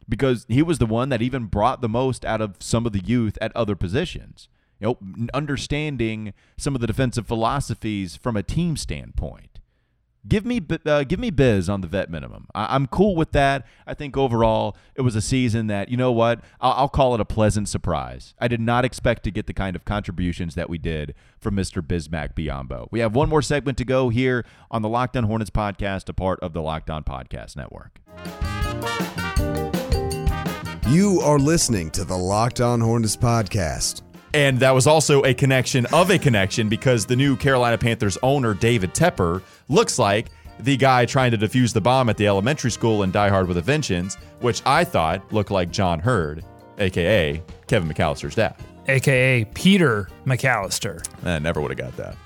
because 0.09 0.45
he 0.49 0.61
was 0.61 0.77
the 0.77 0.85
one 0.85 1.07
that 1.07 1.21
even 1.21 1.45
brought 1.45 1.79
the 1.79 1.89
most 1.89 2.25
out 2.25 2.41
of 2.41 2.57
some 2.59 2.85
of 2.85 2.91
the 2.91 3.03
youth 3.03 3.37
at 3.39 3.55
other 3.55 3.77
positions 3.77 4.49
you 4.79 4.87
know, 4.87 5.27
understanding 5.33 6.33
some 6.57 6.75
of 6.75 6.81
the 6.81 6.87
defensive 6.87 7.27
philosophies 7.27 8.15
from 8.15 8.35
a 8.35 8.43
team 8.43 8.77
standpoint. 8.77 9.55
Give 10.27 10.43
me, 10.43 10.59
uh, 10.87 11.03
give 11.03 11.19
me 11.19 11.29
Biz 11.29 11.69
on 11.69 11.81
the 11.81 11.87
vet 11.87 12.09
minimum. 12.09 12.47
I- 12.55 12.75
am 12.75 12.87
cool 12.87 13.15
with 13.15 13.31
that. 13.33 13.63
I 13.85 13.93
think 13.93 14.17
overall 14.17 14.75
it 14.95 15.01
was 15.01 15.15
a 15.15 15.21
season 15.21 15.67
that 15.67 15.89
you 15.89 15.97
know 15.97 16.11
what 16.11 16.41
I'll-, 16.59 16.73
I'll 16.73 16.89
call 16.89 17.13
it 17.13 17.21
a 17.21 17.25
pleasant 17.25 17.69
surprise. 17.69 18.33
I 18.39 18.47
did 18.47 18.59
not 18.59 18.85
expect 18.85 19.21
to 19.25 19.31
get 19.31 19.45
the 19.45 19.53
kind 19.53 19.75
of 19.75 19.85
contributions 19.85 20.55
that 20.55 20.67
we 20.67 20.79
did 20.79 21.13
from 21.39 21.55
Mr. 21.55 21.79
Bismack 21.79 22.33
Biyombo. 22.33 22.87
We 22.89 23.01
have 23.01 23.13
one 23.13 23.29
more 23.29 23.43
segment 23.43 23.77
to 23.77 23.85
go 23.85 24.09
here 24.09 24.43
on 24.71 24.81
the 24.81 24.89
Locked 24.89 25.15
On 25.15 25.25
Hornets 25.25 25.51
podcast, 25.51 26.09
a 26.09 26.13
part 26.13 26.39
of 26.39 26.53
the 26.53 26.61
Locked 26.63 26.89
On 26.89 27.03
Podcast 27.03 27.55
Network. 27.55 27.99
You 30.89 31.19
are 31.21 31.37
listening 31.37 31.91
to 31.91 32.03
the 32.03 32.17
Locked 32.17 32.61
On 32.61 32.79
Hornets 32.81 33.15
podcast. 33.15 34.01
And 34.35 34.59
that 34.59 34.71
was 34.71 34.85
also 34.85 35.23
a 35.23 35.33
connection 35.33 35.85
of 35.93 36.09
a 36.09 36.19
connection 36.19 36.67
because 36.67 37.05
the 37.05 37.15
new 37.15 37.37
Carolina 37.37 37.77
Panthers 37.77 38.17
owner, 38.21 38.53
David 38.53 38.93
Tepper, 38.93 39.41
looks 39.69 39.97
like 39.97 40.27
the 40.59 40.75
guy 40.75 41.05
trying 41.05 41.31
to 41.31 41.37
defuse 41.37 41.71
the 41.71 41.79
bomb 41.79 42.09
at 42.09 42.17
the 42.17 42.27
elementary 42.27 42.69
school 42.69 43.03
in 43.03 43.11
Die 43.11 43.29
Hard 43.29 43.47
with 43.47 43.55
a 43.55 43.61
Vengeance, 43.61 44.15
which 44.41 44.61
I 44.65 44.83
thought 44.83 45.31
looked 45.31 45.51
like 45.51 45.71
John 45.71 46.01
Heard, 46.01 46.43
aka 46.79 47.41
Kevin 47.67 47.87
McAllister's 47.87 48.35
dad. 48.35 48.57
AKA 48.89 49.45
Peter 49.53 50.09
McAllister. 50.25 51.01
I 51.25 51.39
never 51.39 51.61
would 51.61 51.71
have 51.71 51.95
got 51.95 51.95
that. 51.95 52.17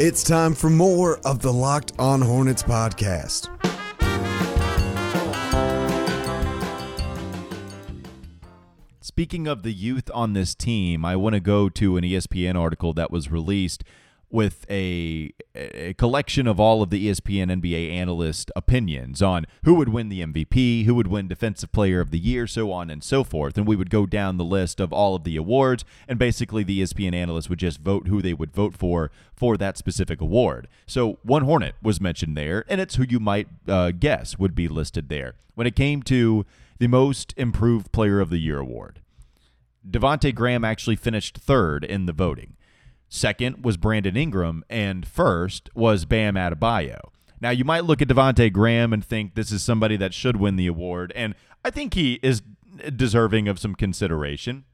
It's 0.00 0.22
time 0.22 0.54
for 0.54 0.70
more 0.70 1.18
of 1.26 1.42
the 1.42 1.52
Locked 1.52 1.92
On 1.98 2.22
Hornets 2.22 2.62
podcast. 2.62 3.57
Speaking 9.08 9.46
of 9.46 9.62
the 9.62 9.72
youth 9.72 10.10
on 10.12 10.34
this 10.34 10.54
team, 10.54 11.02
I 11.02 11.16
want 11.16 11.32
to 11.32 11.40
go 11.40 11.70
to 11.70 11.96
an 11.96 12.04
ESPN 12.04 12.56
article 12.56 12.92
that 12.92 13.10
was 13.10 13.30
released 13.30 13.82
with 14.28 14.66
a, 14.68 15.32
a 15.54 15.94
collection 15.94 16.46
of 16.46 16.60
all 16.60 16.82
of 16.82 16.90
the 16.90 17.08
ESPN 17.08 17.50
NBA 17.50 17.90
analyst 17.90 18.52
opinions 18.54 19.22
on 19.22 19.46
who 19.64 19.72
would 19.76 19.88
win 19.88 20.10
the 20.10 20.20
MVP, 20.20 20.84
who 20.84 20.94
would 20.94 21.06
win 21.06 21.26
Defensive 21.26 21.72
Player 21.72 22.00
of 22.00 22.10
the 22.10 22.18
Year, 22.18 22.46
so 22.46 22.70
on 22.70 22.90
and 22.90 23.02
so 23.02 23.24
forth. 23.24 23.56
And 23.56 23.66
we 23.66 23.76
would 23.76 23.88
go 23.88 24.04
down 24.04 24.36
the 24.36 24.44
list 24.44 24.78
of 24.78 24.92
all 24.92 25.14
of 25.14 25.24
the 25.24 25.38
awards, 25.38 25.86
and 26.06 26.18
basically 26.18 26.62
the 26.62 26.82
ESPN 26.82 27.14
analysts 27.14 27.48
would 27.48 27.60
just 27.60 27.80
vote 27.80 28.08
who 28.08 28.20
they 28.20 28.34
would 28.34 28.52
vote 28.52 28.74
for 28.74 29.10
for 29.34 29.56
that 29.56 29.78
specific 29.78 30.20
award. 30.20 30.68
So 30.86 31.18
one 31.22 31.44
Hornet 31.44 31.76
was 31.82 31.98
mentioned 31.98 32.36
there, 32.36 32.66
and 32.68 32.78
it's 32.78 32.96
who 32.96 33.06
you 33.08 33.20
might 33.20 33.48
uh, 33.66 33.90
guess 33.92 34.38
would 34.38 34.54
be 34.54 34.68
listed 34.68 35.08
there. 35.08 35.32
When 35.54 35.66
it 35.66 35.74
came 35.74 36.02
to 36.02 36.44
the 36.78 36.86
Most 36.86 37.34
Improved 37.36 37.92
Player 37.92 38.20
of 38.20 38.30
the 38.30 38.38
Year 38.38 38.58
award, 38.58 39.00
Devonte 39.88 40.34
Graham 40.34 40.64
actually 40.64 40.96
finished 40.96 41.38
third 41.38 41.84
in 41.84 42.06
the 42.06 42.12
voting. 42.12 42.56
Second 43.08 43.64
was 43.64 43.76
Brandon 43.76 44.16
Ingram, 44.16 44.64
and 44.68 45.06
first 45.06 45.70
was 45.74 46.04
Bam 46.04 46.34
Adebayo. 46.34 47.00
Now, 47.40 47.50
you 47.50 47.64
might 47.64 47.84
look 47.84 48.02
at 48.02 48.08
Devonte 48.08 48.52
Graham 48.52 48.92
and 48.92 49.04
think 49.04 49.34
this 49.34 49.52
is 49.52 49.62
somebody 49.62 49.96
that 49.96 50.12
should 50.12 50.36
win 50.36 50.56
the 50.56 50.66
award, 50.66 51.12
and 51.16 51.34
I 51.64 51.70
think 51.70 51.94
he 51.94 52.20
is 52.22 52.42
deserving 52.94 53.48
of 53.48 53.58
some 53.58 53.74
consideration. 53.74 54.64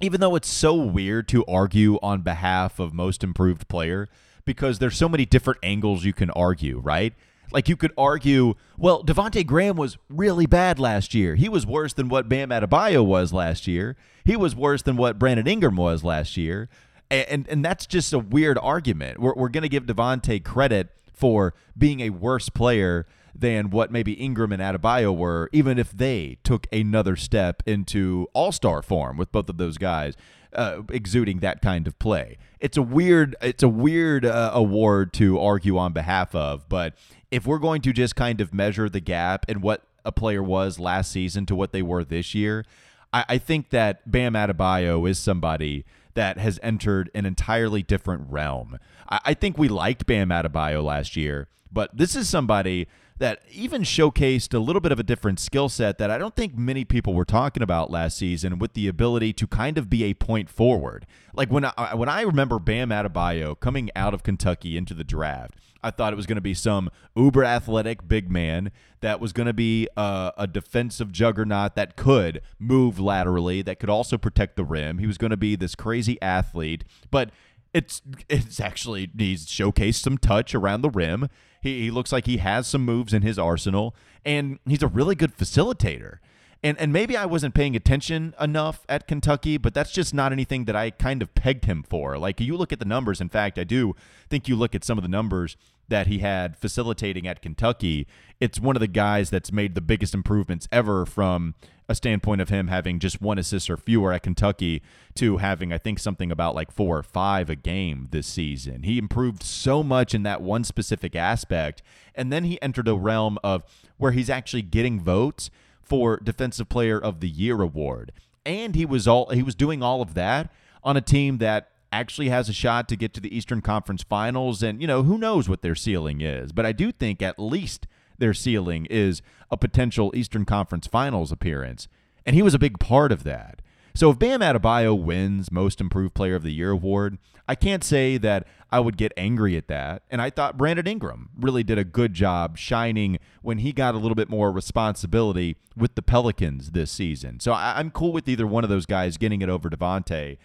Even 0.00 0.20
though 0.20 0.34
it's 0.34 0.48
so 0.48 0.74
weird 0.74 1.28
to 1.28 1.44
argue 1.46 1.98
on 2.02 2.22
behalf 2.22 2.80
of 2.80 2.92
most 2.92 3.22
improved 3.22 3.68
player 3.68 4.08
because 4.44 4.78
there's 4.78 4.96
so 4.96 5.08
many 5.08 5.24
different 5.24 5.60
angles 5.62 6.04
you 6.04 6.12
can 6.12 6.30
argue, 6.30 6.80
right? 6.80 7.14
Like 7.54 7.68
you 7.68 7.76
could 7.76 7.92
argue, 7.96 8.54
well, 8.76 9.04
Devonte 9.04 9.46
Graham 9.46 9.76
was 9.76 9.96
really 10.10 10.44
bad 10.44 10.80
last 10.80 11.14
year. 11.14 11.36
He 11.36 11.48
was 11.48 11.64
worse 11.64 11.92
than 11.92 12.08
what 12.08 12.28
Bam 12.28 12.50
Adebayo 12.50 13.06
was 13.06 13.32
last 13.32 13.68
year. 13.68 13.96
He 14.24 14.34
was 14.34 14.56
worse 14.56 14.82
than 14.82 14.96
what 14.96 15.20
Brandon 15.20 15.46
Ingram 15.46 15.76
was 15.76 16.02
last 16.02 16.36
year. 16.36 16.68
And 17.10 17.26
and, 17.28 17.48
and 17.48 17.64
that's 17.64 17.86
just 17.86 18.12
a 18.12 18.18
weird 18.18 18.58
argument. 18.58 19.20
We're, 19.20 19.34
we're 19.34 19.48
to 19.50 19.68
give 19.68 19.86
Devonte 19.86 20.44
credit 20.44 20.88
for 21.12 21.54
being 21.78 22.00
a 22.00 22.10
worse 22.10 22.48
player 22.48 23.06
than 23.36 23.70
what 23.70 23.92
maybe 23.92 24.12
Ingram 24.14 24.52
and 24.52 24.60
Adebayo 24.60 25.16
were, 25.16 25.48
even 25.52 25.78
if 25.78 25.92
they 25.92 26.38
took 26.42 26.66
another 26.72 27.14
step 27.14 27.62
into 27.66 28.26
all 28.32 28.50
star 28.50 28.82
form 28.82 29.16
with 29.16 29.30
both 29.30 29.48
of 29.48 29.58
those 29.58 29.78
guys. 29.78 30.14
Uh, 30.52 30.82
exuding 30.90 31.40
that 31.40 31.60
kind 31.60 31.88
of 31.88 31.98
play. 31.98 32.38
It's 32.60 32.76
a 32.76 32.82
weird, 32.82 33.34
it's 33.42 33.64
a 33.64 33.68
weird 33.68 34.24
uh, 34.24 34.52
award 34.54 35.12
to 35.14 35.40
argue 35.40 35.76
on 35.78 35.92
behalf 35.92 36.32
of. 36.32 36.68
But 36.68 36.94
if 37.34 37.48
we're 37.48 37.58
going 37.58 37.82
to 37.82 37.92
just 37.92 38.14
kind 38.14 38.40
of 38.40 38.54
measure 38.54 38.88
the 38.88 39.00
gap 39.00 39.44
and 39.48 39.60
what 39.60 39.82
a 40.04 40.12
player 40.12 40.40
was 40.40 40.78
last 40.78 41.10
season 41.10 41.44
to 41.46 41.56
what 41.56 41.72
they 41.72 41.82
were 41.82 42.04
this 42.04 42.32
year, 42.32 42.64
I, 43.12 43.24
I 43.30 43.38
think 43.38 43.70
that 43.70 44.08
Bam 44.08 44.34
Adebayo 44.34 45.10
is 45.10 45.18
somebody 45.18 45.84
that 46.14 46.38
has 46.38 46.60
entered 46.62 47.10
an 47.12 47.26
entirely 47.26 47.82
different 47.82 48.30
realm. 48.30 48.78
I, 49.10 49.18
I 49.24 49.34
think 49.34 49.58
we 49.58 49.66
liked 49.66 50.06
Bam 50.06 50.28
Adebayo 50.28 50.84
last 50.84 51.16
year, 51.16 51.48
but 51.72 51.96
this 51.96 52.14
is 52.14 52.28
somebody 52.28 52.86
that 53.18 53.42
even 53.50 53.82
showcased 53.82 54.52
a 54.54 54.58
little 54.58 54.80
bit 54.80 54.92
of 54.92 54.98
a 54.98 55.04
different 55.04 55.38
skill 55.38 55.68
set 55.68 55.98
that 55.98 56.10
I 56.10 56.18
don't 56.18 56.34
think 56.34 56.56
many 56.56 56.84
people 56.84 57.14
were 57.14 57.24
talking 57.24 57.62
about 57.62 57.90
last 57.90 58.16
season 58.16 58.58
with 58.58 58.74
the 58.74 58.88
ability 58.88 59.32
to 59.34 59.46
kind 59.46 59.78
of 59.78 59.88
be 59.88 60.04
a 60.04 60.14
point 60.14 60.50
forward. 60.50 61.06
Like 61.32 61.50
when 61.50 61.64
I 61.64 61.94
when 61.94 62.08
I 62.08 62.22
remember 62.22 62.58
Bam 62.58 62.90
Adebayo 62.90 63.58
coming 63.58 63.90
out 63.94 64.14
of 64.14 64.22
Kentucky 64.22 64.76
into 64.76 64.94
the 64.94 65.04
draft, 65.04 65.54
I 65.84 65.90
thought 65.90 66.12
it 66.12 66.16
was 66.16 66.26
going 66.26 66.36
to 66.36 66.42
be 66.42 66.54
some 66.54 66.90
uber 67.14 67.44
athletic 67.44 68.08
big 68.08 68.30
man 68.30 68.72
that 69.00 69.20
was 69.20 69.34
going 69.34 69.46
to 69.46 69.52
be 69.52 69.86
a, 69.98 70.32
a, 70.38 70.46
defensive 70.46 71.12
juggernaut 71.12 71.76
that 71.76 71.94
could 71.94 72.40
move 72.58 72.98
laterally, 72.98 73.60
that 73.60 73.78
could 73.78 73.90
also 73.90 74.16
protect 74.16 74.56
the 74.56 74.64
rim. 74.64 74.96
He 74.96 75.06
was 75.06 75.18
going 75.18 75.30
to 75.30 75.36
be 75.36 75.56
this 75.56 75.74
crazy 75.74 76.20
athlete, 76.22 76.84
but 77.10 77.30
it's 77.74 78.00
it's 78.28 78.60
actually 78.60 79.10
he's 79.18 79.46
showcased 79.46 80.00
some 80.00 80.16
touch 80.16 80.54
around 80.54 80.82
the 80.82 80.90
rim. 80.90 81.28
He, 81.60 81.82
he 81.82 81.90
looks 81.90 82.12
like 82.12 82.26
he 82.26 82.38
has 82.38 82.66
some 82.66 82.84
moves 82.84 83.12
in 83.12 83.22
his 83.22 83.38
arsenal, 83.38 83.94
and 84.24 84.58
he's 84.64 84.82
a 84.82 84.86
really 84.86 85.14
good 85.14 85.36
facilitator. 85.36 86.18
And, 86.62 86.78
and 86.78 86.94
maybe 86.94 87.14
I 87.14 87.26
wasn't 87.26 87.54
paying 87.54 87.76
attention 87.76 88.34
enough 88.40 88.86
at 88.88 89.06
Kentucky, 89.06 89.58
but 89.58 89.74
that's 89.74 89.92
just 89.92 90.14
not 90.14 90.32
anything 90.32 90.64
that 90.64 90.74
I 90.74 90.88
kind 90.88 91.20
of 91.20 91.34
pegged 91.34 91.66
him 91.66 91.82
for. 91.82 92.16
Like 92.16 92.40
you 92.40 92.56
look 92.56 92.72
at 92.72 92.78
the 92.78 92.86
numbers. 92.86 93.20
In 93.20 93.28
fact, 93.28 93.58
I 93.58 93.64
do 93.64 93.94
think 94.30 94.48
you 94.48 94.56
look 94.56 94.74
at 94.74 94.82
some 94.82 94.96
of 94.96 95.02
the 95.02 95.08
numbers 95.08 95.58
that 95.88 96.06
he 96.06 96.18
had 96.18 96.56
facilitating 96.56 97.26
at 97.26 97.42
Kentucky. 97.42 98.06
It's 98.40 98.60
one 98.60 98.76
of 98.76 98.80
the 98.80 98.88
guys 98.88 99.30
that's 99.30 99.52
made 99.52 99.74
the 99.74 99.80
biggest 99.80 100.14
improvements 100.14 100.68
ever 100.72 101.06
from 101.06 101.54
a 101.88 101.94
standpoint 101.94 102.40
of 102.40 102.48
him 102.48 102.68
having 102.68 102.98
just 102.98 103.20
one 103.20 103.38
assist 103.38 103.68
or 103.68 103.76
fewer 103.76 104.12
at 104.12 104.22
Kentucky 104.22 104.82
to 105.14 105.36
having, 105.38 105.72
I 105.72 105.78
think, 105.78 105.98
something 105.98 106.32
about 106.32 106.54
like 106.54 106.70
four 106.70 106.98
or 106.98 107.02
five 107.02 107.50
a 107.50 107.56
game 107.56 108.08
this 108.10 108.26
season. 108.26 108.84
He 108.84 108.98
improved 108.98 109.42
so 109.42 109.82
much 109.82 110.14
in 110.14 110.22
that 110.22 110.40
one 110.40 110.64
specific 110.64 111.14
aspect. 111.14 111.82
And 112.14 112.32
then 112.32 112.44
he 112.44 112.60
entered 112.62 112.88
a 112.88 112.94
realm 112.94 113.38
of 113.44 113.64
where 113.98 114.12
he's 114.12 114.30
actually 114.30 114.62
getting 114.62 115.00
votes 115.00 115.50
for 115.82 116.16
Defensive 116.16 116.68
Player 116.68 116.98
of 116.98 117.20
the 117.20 117.28
Year 117.28 117.60
award. 117.60 118.12
And 118.46 118.74
he 118.74 118.86
was 118.86 119.06
all 119.06 119.28
he 119.28 119.42
was 119.42 119.54
doing 119.54 119.82
all 119.82 120.00
of 120.00 120.14
that 120.14 120.50
on 120.82 120.96
a 120.96 121.02
team 121.02 121.38
that 121.38 121.70
actually 121.94 122.28
has 122.28 122.48
a 122.48 122.52
shot 122.52 122.88
to 122.88 122.96
get 122.96 123.14
to 123.14 123.20
the 123.20 123.34
Eastern 123.36 123.60
Conference 123.60 124.02
Finals 124.02 124.62
and 124.62 124.80
you 124.80 124.86
know 124.86 125.02
who 125.02 125.18
knows 125.18 125.48
what 125.48 125.62
their 125.62 125.74
ceiling 125.74 126.20
is 126.20 126.52
but 126.52 126.66
I 126.66 126.72
do 126.72 126.92
think 126.92 127.22
at 127.22 127.38
least 127.38 127.86
their 128.18 128.34
ceiling 128.34 128.86
is 128.86 129.22
a 129.50 129.56
potential 129.56 130.12
Eastern 130.14 130.44
Conference 130.44 130.86
Finals 130.86 131.32
appearance. 131.32 131.88
And 132.26 132.34
he 132.34 132.42
was 132.42 132.54
a 132.54 132.58
big 132.58 132.78
part 132.78 133.12
of 133.12 133.24
that. 133.24 133.60
So 133.94 134.10
if 134.10 134.18
Bam 134.18 134.40
Adebayo 134.40 135.00
wins 135.00 135.52
Most 135.52 135.80
Improved 135.80 136.14
Player 136.14 136.34
of 136.34 136.42
the 136.42 136.52
Year 136.52 136.70
award, 136.70 137.18
I 137.46 137.54
can't 137.54 137.84
say 137.84 138.16
that 138.18 138.46
I 138.72 138.80
would 138.80 138.96
get 138.96 139.12
angry 139.16 139.56
at 139.56 139.68
that. 139.68 140.02
And 140.10 140.20
I 140.20 140.30
thought 140.30 140.56
Brandon 140.56 140.86
Ingram 140.86 141.28
really 141.38 141.62
did 141.62 141.78
a 141.78 141.84
good 141.84 142.14
job 142.14 142.56
shining 142.56 143.18
when 143.42 143.58
he 143.58 143.72
got 143.72 143.94
a 143.94 143.98
little 143.98 144.16
bit 144.16 144.30
more 144.30 144.50
responsibility 144.50 145.56
with 145.76 145.94
the 145.94 146.02
Pelicans 146.02 146.70
this 146.70 146.90
season. 146.90 147.38
So 147.38 147.52
I- 147.52 147.78
am 147.78 147.90
cool 147.90 148.12
with 148.12 148.28
either 148.28 148.46
one 148.46 148.64
of 148.64 148.70
those 148.70 148.86
guys 148.86 149.16
getting 149.16 149.42
it 149.42 149.48
over 149.48 149.68
Devonte. 149.70 150.38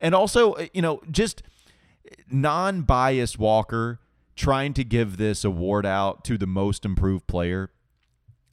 And 0.00 0.14
also, 0.14 0.56
you 0.72 0.82
know, 0.82 1.00
just 1.10 1.42
non-biased 2.30 3.38
Walker 3.38 4.00
trying 4.36 4.74
to 4.74 4.84
give 4.84 5.16
this 5.16 5.44
award 5.44 5.86
out 5.86 6.24
to 6.24 6.36
the 6.36 6.46
most 6.46 6.84
improved 6.84 7.26
player. 7.26 7.70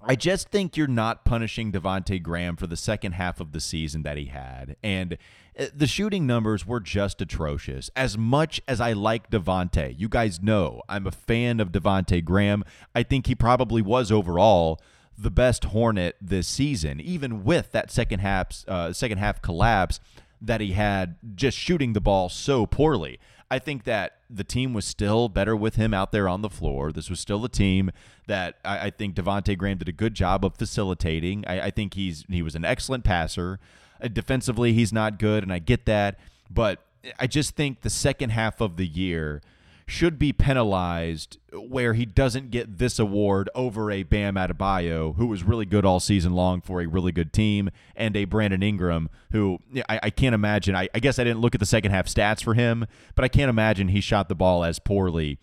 I 0.03 0.15
just 0.15 0.49
think 0.49 0.77
you're 0.77 0.87
not 0.87 1.25
punishing 1.25 1.71
Devonte 1.71 2.21
Graham 2.21 2.55
for 2.55 2.65
the 2.65 2.77
second 2.77 3.13
half 3.13 3.39
of 3.39 3.51
the 3.51 3.59
season 3.59 4.03
that 4.03 4.17
he 4.17 4.25
had. 4.25 4.75
And 4.81 5.17
uh, 5.57 5.65
the 5.75 5.85
shooting 5.85 6.25
numbers 6.25 6.65
were 6.65 6.79
just 6.79 7.21
atrocious. 7.21 7.89
As 7.95 8.17
much 8.17 8.61
as 8.67 8.81
I 8.81 8.93
like 8.93 9.29
Devonte, 9.29 9.93
you 9.97 10.09
guys 10.09 10.41
know 10.41 10.81
I'm 10.89 11.05
a 11.05 11.11
fan 11.11 11.59
of 11.59 11.71
Devonte 11.71 12.23
Graham. 12.23 12.63
I 12.95 13.03
think 13.03 13.27
he 13.27 13.35
probably 13.35 13.81
was 13.81 14.11
overall 14.11 14.81
the 15.17 15.29
best 15.29 15.65
Hornet 15.65 16.15
this 16.19 16.47
season, 16.47 16.99
even 16.99 17.43
with 17.43 17.71
that 17.73 17.91
second 17.91 18.21
half 18.21 18.67
uh, 18.67 18.93
second 18.93 19.19
half 19.19 19.41
collapse 19.41 19.99
that 20.41 20.61
he 20.61 20.73
had 20.73 21.15
just 21.35 21.57
shooting 21.57 21.93
the 21.93 22.01
ball 22.01 22.29
so 22.29 22.65
poorly. 22.65 23.19
I 23.51 23.59
think 23.59 23.83
that 23.83 24.19
the 24.29 24.45
team 24.45 24.73
was 24.73 24.85
still 24.85 25.27
better 25.27 25.55
with 25.55 25.75
him 25.75 25.93
out 25.93 26.13
there 26.13 26.27
on 26.29 26.41
the 26.41 26.49
floor. 26.49 26.91
This 26.93 27.09
was 27.09 27.19
still 27.19 27.43
a 27.43 27.49
team 27.49 27.91
that 28.27 28.55
I, 28.63 28.87
I 28.87 28.89
think 28.91 29.15
Devonte 29.15 29.57
Graham 29.57 29.77
did 29.77 29.89
a 29.89 29.93
good 29.93 30.13
job 30.13 30.45
of 30.45 30.55
facilitating. 30.55 31.43
I, 31.45 31.67
I 31.67 31.71
think 31.71 31.93
he's 31.95 32.23
he 32.29 32.41
was 32.41 32.55
an 32.55 32.63
excellent 32.63 33.03
passer. 33.03 33.59
Uh, 34.01 34.07
defensively, 34.07 34.71
he's 34.71 34.93
not 34.93 35.19
good, 35.19 35.43
and 35.43 35.51
I 35.51 35.59
get 35.59 35.85
that. 35.85 36.17
But 36.49 36.79
I 37.19 37.27
just 37.27 37.55
think 37.55 37.81
the 37.81 37.89
second 37.89 38.29
half 38.29 38.61
of 38.61 38.77
the 38.77 38.87
year 38.87 39.41
should 39.91 40.17
be 40.17 40.31
penalized 40.31 41.37
where 41.51 41.93
he 41.93 42.05
doesn't 42.05 42.49
get 42.49 42.77
this 42.77 42.97
award 42.97 43.49
over 43.53 43.91
a 43.91 44.03
Bam 44.03 44.35
Adebayo, 44.35 45.15
who 45.17 45.27
was 45.27 45.43
really 45.43 45.65
good 45.65 45.85
all 45.85 45.99
season 45.99 46.33
long 46.33 46.61
for 46.61 46.81
a 46.81 46.87
really 46.87 47.11
good 47.11 47.33
team, 47.33 47.69
and 47.93 48.15
a 48.15 48.23
Brandon 48.23 48.63
Ingram, 48.63 49.09
who 49.31 49.59
I, 49.89 49.99
I 50.03 50.09
can't 50.09 50.33
imagine. 50.33 50.77
I, 50.77 50.87
I 50.95 50.99
guess 50.99 51.19
I 51.19 51.25
didn't 51.25 51.41
look 51.41 51.53
at 51.53 51.59
the 51.59 51.65
second 51.65 51.91
half 51.91 52.05
stats 52.05 52.41
for 52.41 52.53
him, 52.53 52.87
but 53.15 53.25
I 53.25 53.27
can't 53.27 53.49
imagine 53.49 53.89
he 53.89 53.99
shot 53.99 54.29
the 54.29 54.35
ball 54.35 54.63
as 54.63 54.79
poorly 54.79 55.39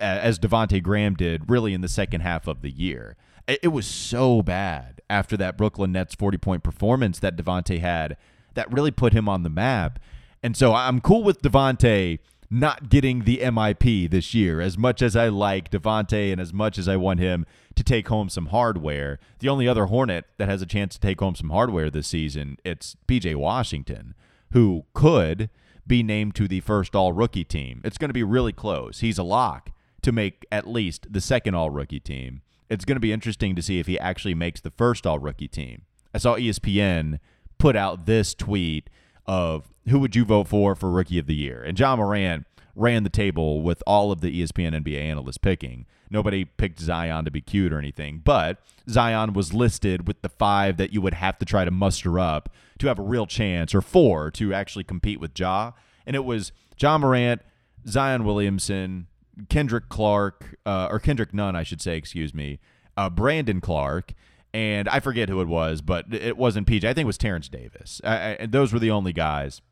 as 0.00 0.40
Devonte 0.40 0.82
Graham 0.82 1.14
did 1.14 1.48
really 1.48 1.72
in 1.72 1.80
the 1.80 1.88
second 1.88 2.22
half 2.22 2.48
of 2.48 2.62
the 2.62 2.70
year. 2.70 3.16
It, 3.46 3.60
it 3.62 3.68
was 3.68 3.86
so 3.86 4.42
bad 4.42 5.00
after 5.08 5.36
that 5.36 5.56
Brooklyn 5.56 5.92
Nets 5.92 6.16
40 6.16 6.38
point 6.38 6.62
performance 6.64 7.20
that 7.20 7.36
Devonte 7.36 7.78
had 7.78 8.16
that 8.54 8.72
really 8.72 8.90
put 8.90 9.12
him 9.12 9.28
on 9.28 9.44
the 9.44 9.48
map. 9.48 10.00
And 10.42 10.56
so 10.56 10.74
I'm 10.74 11.00
cool 11.00 11.22
with 11.22 11.40
Devonte 11.40 12.18
not 12.50 12.88
getting 12.88 13.24
the 13.24 13.38
MIP 13.38 14.10
this 14.10 14.34
year. 14.34 14.60
As 14.60 14.76
much 14.76 15.02
as 15.02 15.14
I 15.14 15.28
like 15.28 15.70
Devonte 15.70 16.32
and 16.32 16.40
as 16.40 16.52
much 16.52 16.78
as 16.78 16.88
I 16.88 16.96
want 16.96 17.20
him 17.20 17.46
to 17.76 17.84
take 17.84 18.08
home 18.08 18.28
some 18.28 18.46
hardware, 18.46 19.20
the 19.38 19.48
only 19.48 19.68
other 19.68 19.86
Hornet 19.86 20.24
that 20.38 20.48
has 20.48 20.60
a 20.60 20.66
chance 20.66 20.94
to 20.94 21.00
take 21.00 21.20
home 21.20 21.36
some 21.36 21.50
hardware 21.50 21.90
this 21.90 22.08
season, 22.08 22.56
it's 22.64 22.96
PJ 23.06 23.36
Washington, 23.36 24.14
who 24.52 24.84
could 24.94 25.48
be 25.86 26.02
named 26.02 26.34
to 26.36 26.48
the 26.48 26.60
first 26.60 26.96
all 26.96 27.12
rookie 27.12 27.44
team. 27.44 27.80
It's 27.84 27.98
going 27.98 28.10
to 28.10 28.14
be 28.14 28.24
really 28.24 28.52
close. 28.52 29.00
He's 29.00 29.18
a 29.18 29.22
lock 29.22 29.70
to 30.02 30.12
make 30.12 30.44
at 30.50 30.66
least 30.66 31.12
the 31.12 31.20
second 31.20 31.54
all 31.54 31.70
rookie 31.70 32.00
team. 32.00 32.42
It's 32.68 32.84
going 32.84 32.96
to 32.96 33.00
be 33.00 33.12
interesting 33.12 33.54
to 33.56 33.62
see 33.62 33.78
if 33.78 33.86
he 33.86 33.98
actually 33.98 34.34
makes 34.34 34.60
the 34.60 34.70
first 34.70 35.06
all 35.06 35.18
rookie 35.18 35.48
team. 35.48 35.82
I 36.14 36.18
saw 36.18 36.36
ESPN 36.36 37.18
put 37.58 37.76
out 37.76 38.06
this 38.06 38.34
tweet 38.34 38.90
of 39.26 39.72
who 39.88 39.98
would 39.98 40.16
you 40.16 40.24
vote 40.24 40.48
for 40.48 40.74
for 40.74 40.90
rookie 40.90 41.18
of 41.18 41.26
the 41.26 41.34
year? 41.34 41.62
And 41.62 41.78
Ja 41.78 41.96
Morant 41.96 42.46
ran 42.74 43.02
the 43.02 43.10
table 43.10 43.62
with 43.62 43.82
all 43.86 44.12
of 44.12 44.20
the 44.20 44.42
ESPN 44.42 44.80
NBA 44.82 45.00
analysts 45.00 45.38
picking. 45.38 45.86
Nobody 46.10 46.44
picked 46.44 46.80
Zion 46.80 47.24
to 47.24 47.30
be 47.30 47.40
cute 47.40 47.72
or 47.72 47.78
anything, 47.78 48.20
but 48.24 48.58
Zion 48.88 49.32
was 49.32 49.54
listed 49.54 50.08
with 50.08 50.22
the 50.22 50.28
five 50.28 50.76
that 50.76 50.92
you 50.92 51.00
would 51.00 51.14
have 51.14 51.38
to 51.38 51.44
try 51.44 51.64
to 51.64 51.70
muster 51.70 52.18
up 52.18 52.48
to 52.78 52.88
have 52.88 52.98
a 52.98 53.02
real 53.02 53.26
chance, 53.26 53.74
or 53.74 53.80
four 53.80 54.30
to 54.32 54.52
actually 54.52 54.84
compete 54.84 55.20
with 55.20 55.38
Ja. 55.38 55.72
And 56.06 56.16
it 56.16 56.24
was 56.24 56.50
Ja 56.80 56.98
Morant, 56.98 57.42
Zion 57.86 58.24
Williamson, 58.24 59.06
Kendrick 59.48 59.88
Clark, 59.88 60.56
uh, 60.66 60.88
or 60.90 60.98
Kendrick 60.98 61.32
Nunn, 61.32 61.54
I 61.54 61.62
should 61.62 61.80
say, 61.80 61.96
excuse 61.96 62.34
me, 62.34 62.58
uh, 62.96 63.08
Brandon 63.10 63.60
Clarke, 63.60 64.14
and 64.52 64.88
I 64.88 65.00
forget 65.00 65.28
who 65.28 65.40
it 65.40 65.48
was, 65.48 65.80
but 65.80 66.12
it 66.12 66.36
wasn't 66.36 66.66
PJ. 66.66 66.84
I 66.84 66.92
think 66.92 67.04
it 67.04 67.06
was 67.06 67.18
Terence 67.18 67.48
Davis. 67.48 68.00
I, 68.04 68.38
I, 68.40 68.46
those 68.46 68.72
were 68.72 68.78
the 68.78 68.90
only 68.90 69.12
guys 69.12 69.62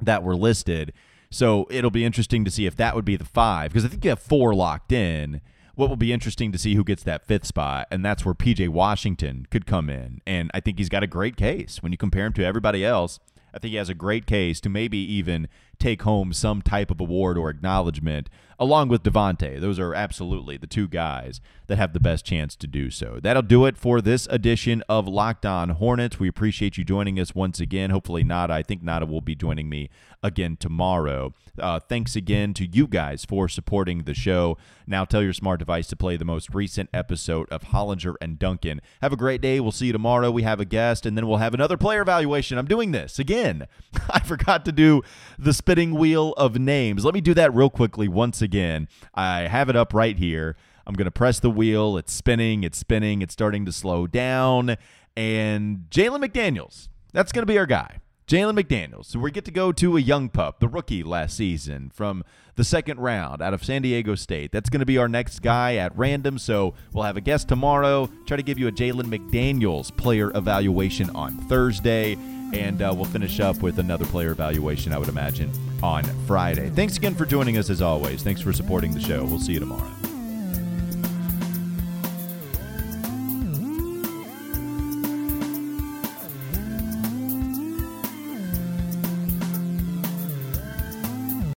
that 0.00 0.22
were 0.22 0.36
listed. 0.36 0.92
So 1.30 1.66
it'll 1.70 1.90
be 1.90 2.04
interesting 2.04 2.44
to 2.44 2.50
see 2.50 2.66
if 2.66 2.76
that 2.76 2.94
would 2.94 3.04
be 3.04 3.16
the 3.16 3.24
five, 3.24 3.72
because 3.72 3.84
I 3.84 3.88
think 3.88 4.04
you 4.04 4.10
have 4.10 4.20
four 4.20 4.54
locked 4.54 4.92
in. 4.92 5.40
What 5.74 5.90
will 5.90 5.96
be 5.96 6.12
interesting 6.12 6.52
to 6.52 6.58
see 6.58 6.74
who 6.74 6.84
gets 6.84 7.02
that 7.02 7.26
fifth 7.26 7.44
spot, 7.46 7.88
and 7.90 8.02
that's 8.02 8.24
where 8.24 8.34
PJ 8.34 8.68
Washington 8.70 9.46
could 9.50 9.66
come 9.66 9.90
in. 9.90 10.22
And 10.26 10.50
I 10.54 10.60
think 10.60 10.78
he's 10.78 10.88
got 10.88 11.02
a 11.02 11.06
great 11.06 11.36
case 11.36 11.82
when 11.82 11.92
you 11.92 11.98
compare 11.98 12.24
him 12.24 12.32
to 12.34 12.44
everybody 12.44 12.84
else. 12.84 13.18
I 13.52 13.58
think 13.58 13.72
he 13.72 13.76
has 13.76 13.90
a 13.90 13.94
great 13.94 14.26
case 14.26 14.60
to 14.62 14.68
maybe 14.68 14.98
even 14.98 15.48
take 15.78 16.02
home 16.02 16.32
some 16.32 16.62
type 16.62 16.90
of 16.90 17.00
award 17.00 17.38
or 17.38 17.50
acknowledgement 17.50 18.28
along 18.58 18.88
with 18.88 19.02
Devonte. 19.02 19.60
Those 19.60 19.78
are 19.78 19.94
absolutely 19.94 20.56
the 20.56 20.66
two 20.66 20.88
guys 20.88 21.40
that 21.66 21.78
have 21.78 21.92
the 21.92 22.00
best 22.00 22.24
chance 22.24 22.56
to 22.56 22.66
do 22.66 22.90
so. 22.90 23.18
That'll 23.20 23.42
do 23.42 23.66
it 23.66 23.76
for 23.76 24.00
this 24.00 24.26
edition 24.30 24.82
of 24.88 25.08
Locked 25.08 25.44
On 25.44 25.70
Hornets. 25.70 26.18
We 26.18 26.28
appreciate 26.28 26.78
you 26.78 26.84
joining 26.84 27.18
us 27.18 27.34
once 27.34 27.60
again. 27.60 27.90
Hopefully, 27.90 28.24
Nada, 28.24 28.54
I 28.54 28.62
think 28.62 28.82
Nada 28.82 29.06
will 29.06 29.20
be 29.20 29.34
joining 29.34 29.68
me 29.68 29.90
again 30.22 30.56
tomorrow. 30.56 31.34
Uh, 31.58 31.80
thanks 31.80 32.16
again 32.16 32.54
to 32.54 32.66
you 32.66 32.86
guys 32.86 33.24
for 33.24 33.48
supporting 33.48 34.04
the 34.04 34.14
show. 34.14 34.56
Now 34.86 35.04
tell 35.04 35.22
your 35.22 35.32
smart 35.32 35.58
device 35.58 35.86
to 35.88 35.96
play 35.96 36.16
the 36.16 36.24
most 36.24 36.54
recent 36.54 36.90
episode 36.92 37.48
of 37.50 37.62
Hollinger 37.64 38.14
and 38.20 38.38
Duncan. 38.38 38.80
Have 39.02 39.12
a 39.12 39.16
great 39.16 39.40
day. 39.40 39.58
We'll 39.60 39.72
see 39.72 39.86
you 39.86 39.92
tomorrow. 39.92 40.30
We 40.30 40.42
have 40.42 40.60
a 40.60 40.64
guest, 40.64 41.06
and 41.06 41.16
then 41.16 41.26
we'll 41.26 41.38
have 41.38 41.54
another 41.54 41.76
player 41.76 42.02
evaluation. 42.02 42.58
I'm 42.58 42.66
doing 42.66 42.92
this 42.92 43.18
again. 43.18 43.66
I 44.10 44.20
forgot 44.20 44.64
to 44.66 44.72
do 44.72 45.02
the 45.38 45.52
spinning 45.66 45.96
wheel 45.96 46.32
of 46.36 46.56
names. 46.56 47.04
Let 47.04 47.12
me 47.12 47.20
do 47.20 47.34
that 47.34 47.52
real 47.52 47.70
quickly 47.70 48.06
once 48.06 48.40
again. 48.40 48.86
I 49.16 49.48
have 49.48 49.68
it 49.68 49.74
up 49.74 49.92
right 49.92 50.16
here. 50.16 50.54
I'm 50.86 50.94
going 50.94 51.06
to 51.06 51.10
press 51.10 51.40
the 51.40 51.50
wheel. 51.50 51.96
It's 51.96 52.12
spinning, 52.12 52.62
it's 52.62 52.78
spinning, 52.78 53.20
it's 53.20 53.32
starting 53.32 53.64
to 53.66 53.72
slow 53.72 54.06
down. 54.06 54.76
And 55.16 55.86
Jalen 55.90 56.24
McDaniels, 56.24 56.86
that's 57.12 57.32
going 57.32 57.42
to 57.42 57.52
be 57.52 57.58
our 57.58 57.66
guy. 57.66 57.98
Jalen 58.28 58.56
McDaniels. 58.56 59.06
So 59.06 59.18
we 59.18 59.32
get 59.32 59.44
to 59.46 59.50
go 59.50 59.72
to 59.72 59.96
a 59.96 60.00
young 60.00 60.28
pup, 60.28 60.60
the 60.60 60.68
rookie 60.68 61.02
last 61.02 61.36
season 61.36 61.90
from 61.92 62.22
the 62.54 62.62
second 62.62 63.00
round 63.00 63.42
out 63.42 63.52
of 63.52 63.64
San 63.64 63.82
Diego 63.82 64.14
State. 64.14 64.52
That's 64.52 64.70
going 64.70 64.80
to 64.80 64.86
be 64.86 64.98
our 64.98 65.08
next 65.08 65.40
guy 65.40 65.74
at 65.74 65.96
random. 65.98 66.38
So 66.38 66.74
we'll 66.92 67.02
have 67.02 67.16
a 67.16 67.20
guest 67.20 67.48
tomorrow. 67.48 68.08
Try 68.24 68.36
to 68.36 68.44
give 68.44 68.60
you 68.60 68.68
a 68.68 68.72
Jalen 68.72 69.06
McDaniels 69.06 69.96
player 69.96 70.30
evaluation 70.36 71.10
on 71.10 71.36
Thursday. 71.48 72.16
And 72.52 72.80
uh, 72.80 72.92
we'll 72.94 73.04
finish 73.06 73.40
up 73.40 73.62
with 73.62 73.78
another 73.78 74.06
player 74.06 74.30
evaluation, 74.30 74.92
I 74.92 74.98
would 74.98 75.08
imagine, 75.08 75.50
on 75.82 76.04
Friday. 76.26 76.70
Thanks 76.70 76.96
again 76.96 77.14
for 77.14 77.26
joining 77.26 77.58
us 77.58 77.70
as 77.70 77.82
always. 77.82 78.22
Thanks 78.22 78.40
for 78.40 78.52
supporting 78.52 78.92
the 78.92 79.00
show. 79.00 79.24
We'll 79.24 79.38
see 79.38 79.52
you 79.52 79.60
tomorrow. 79.60 79.90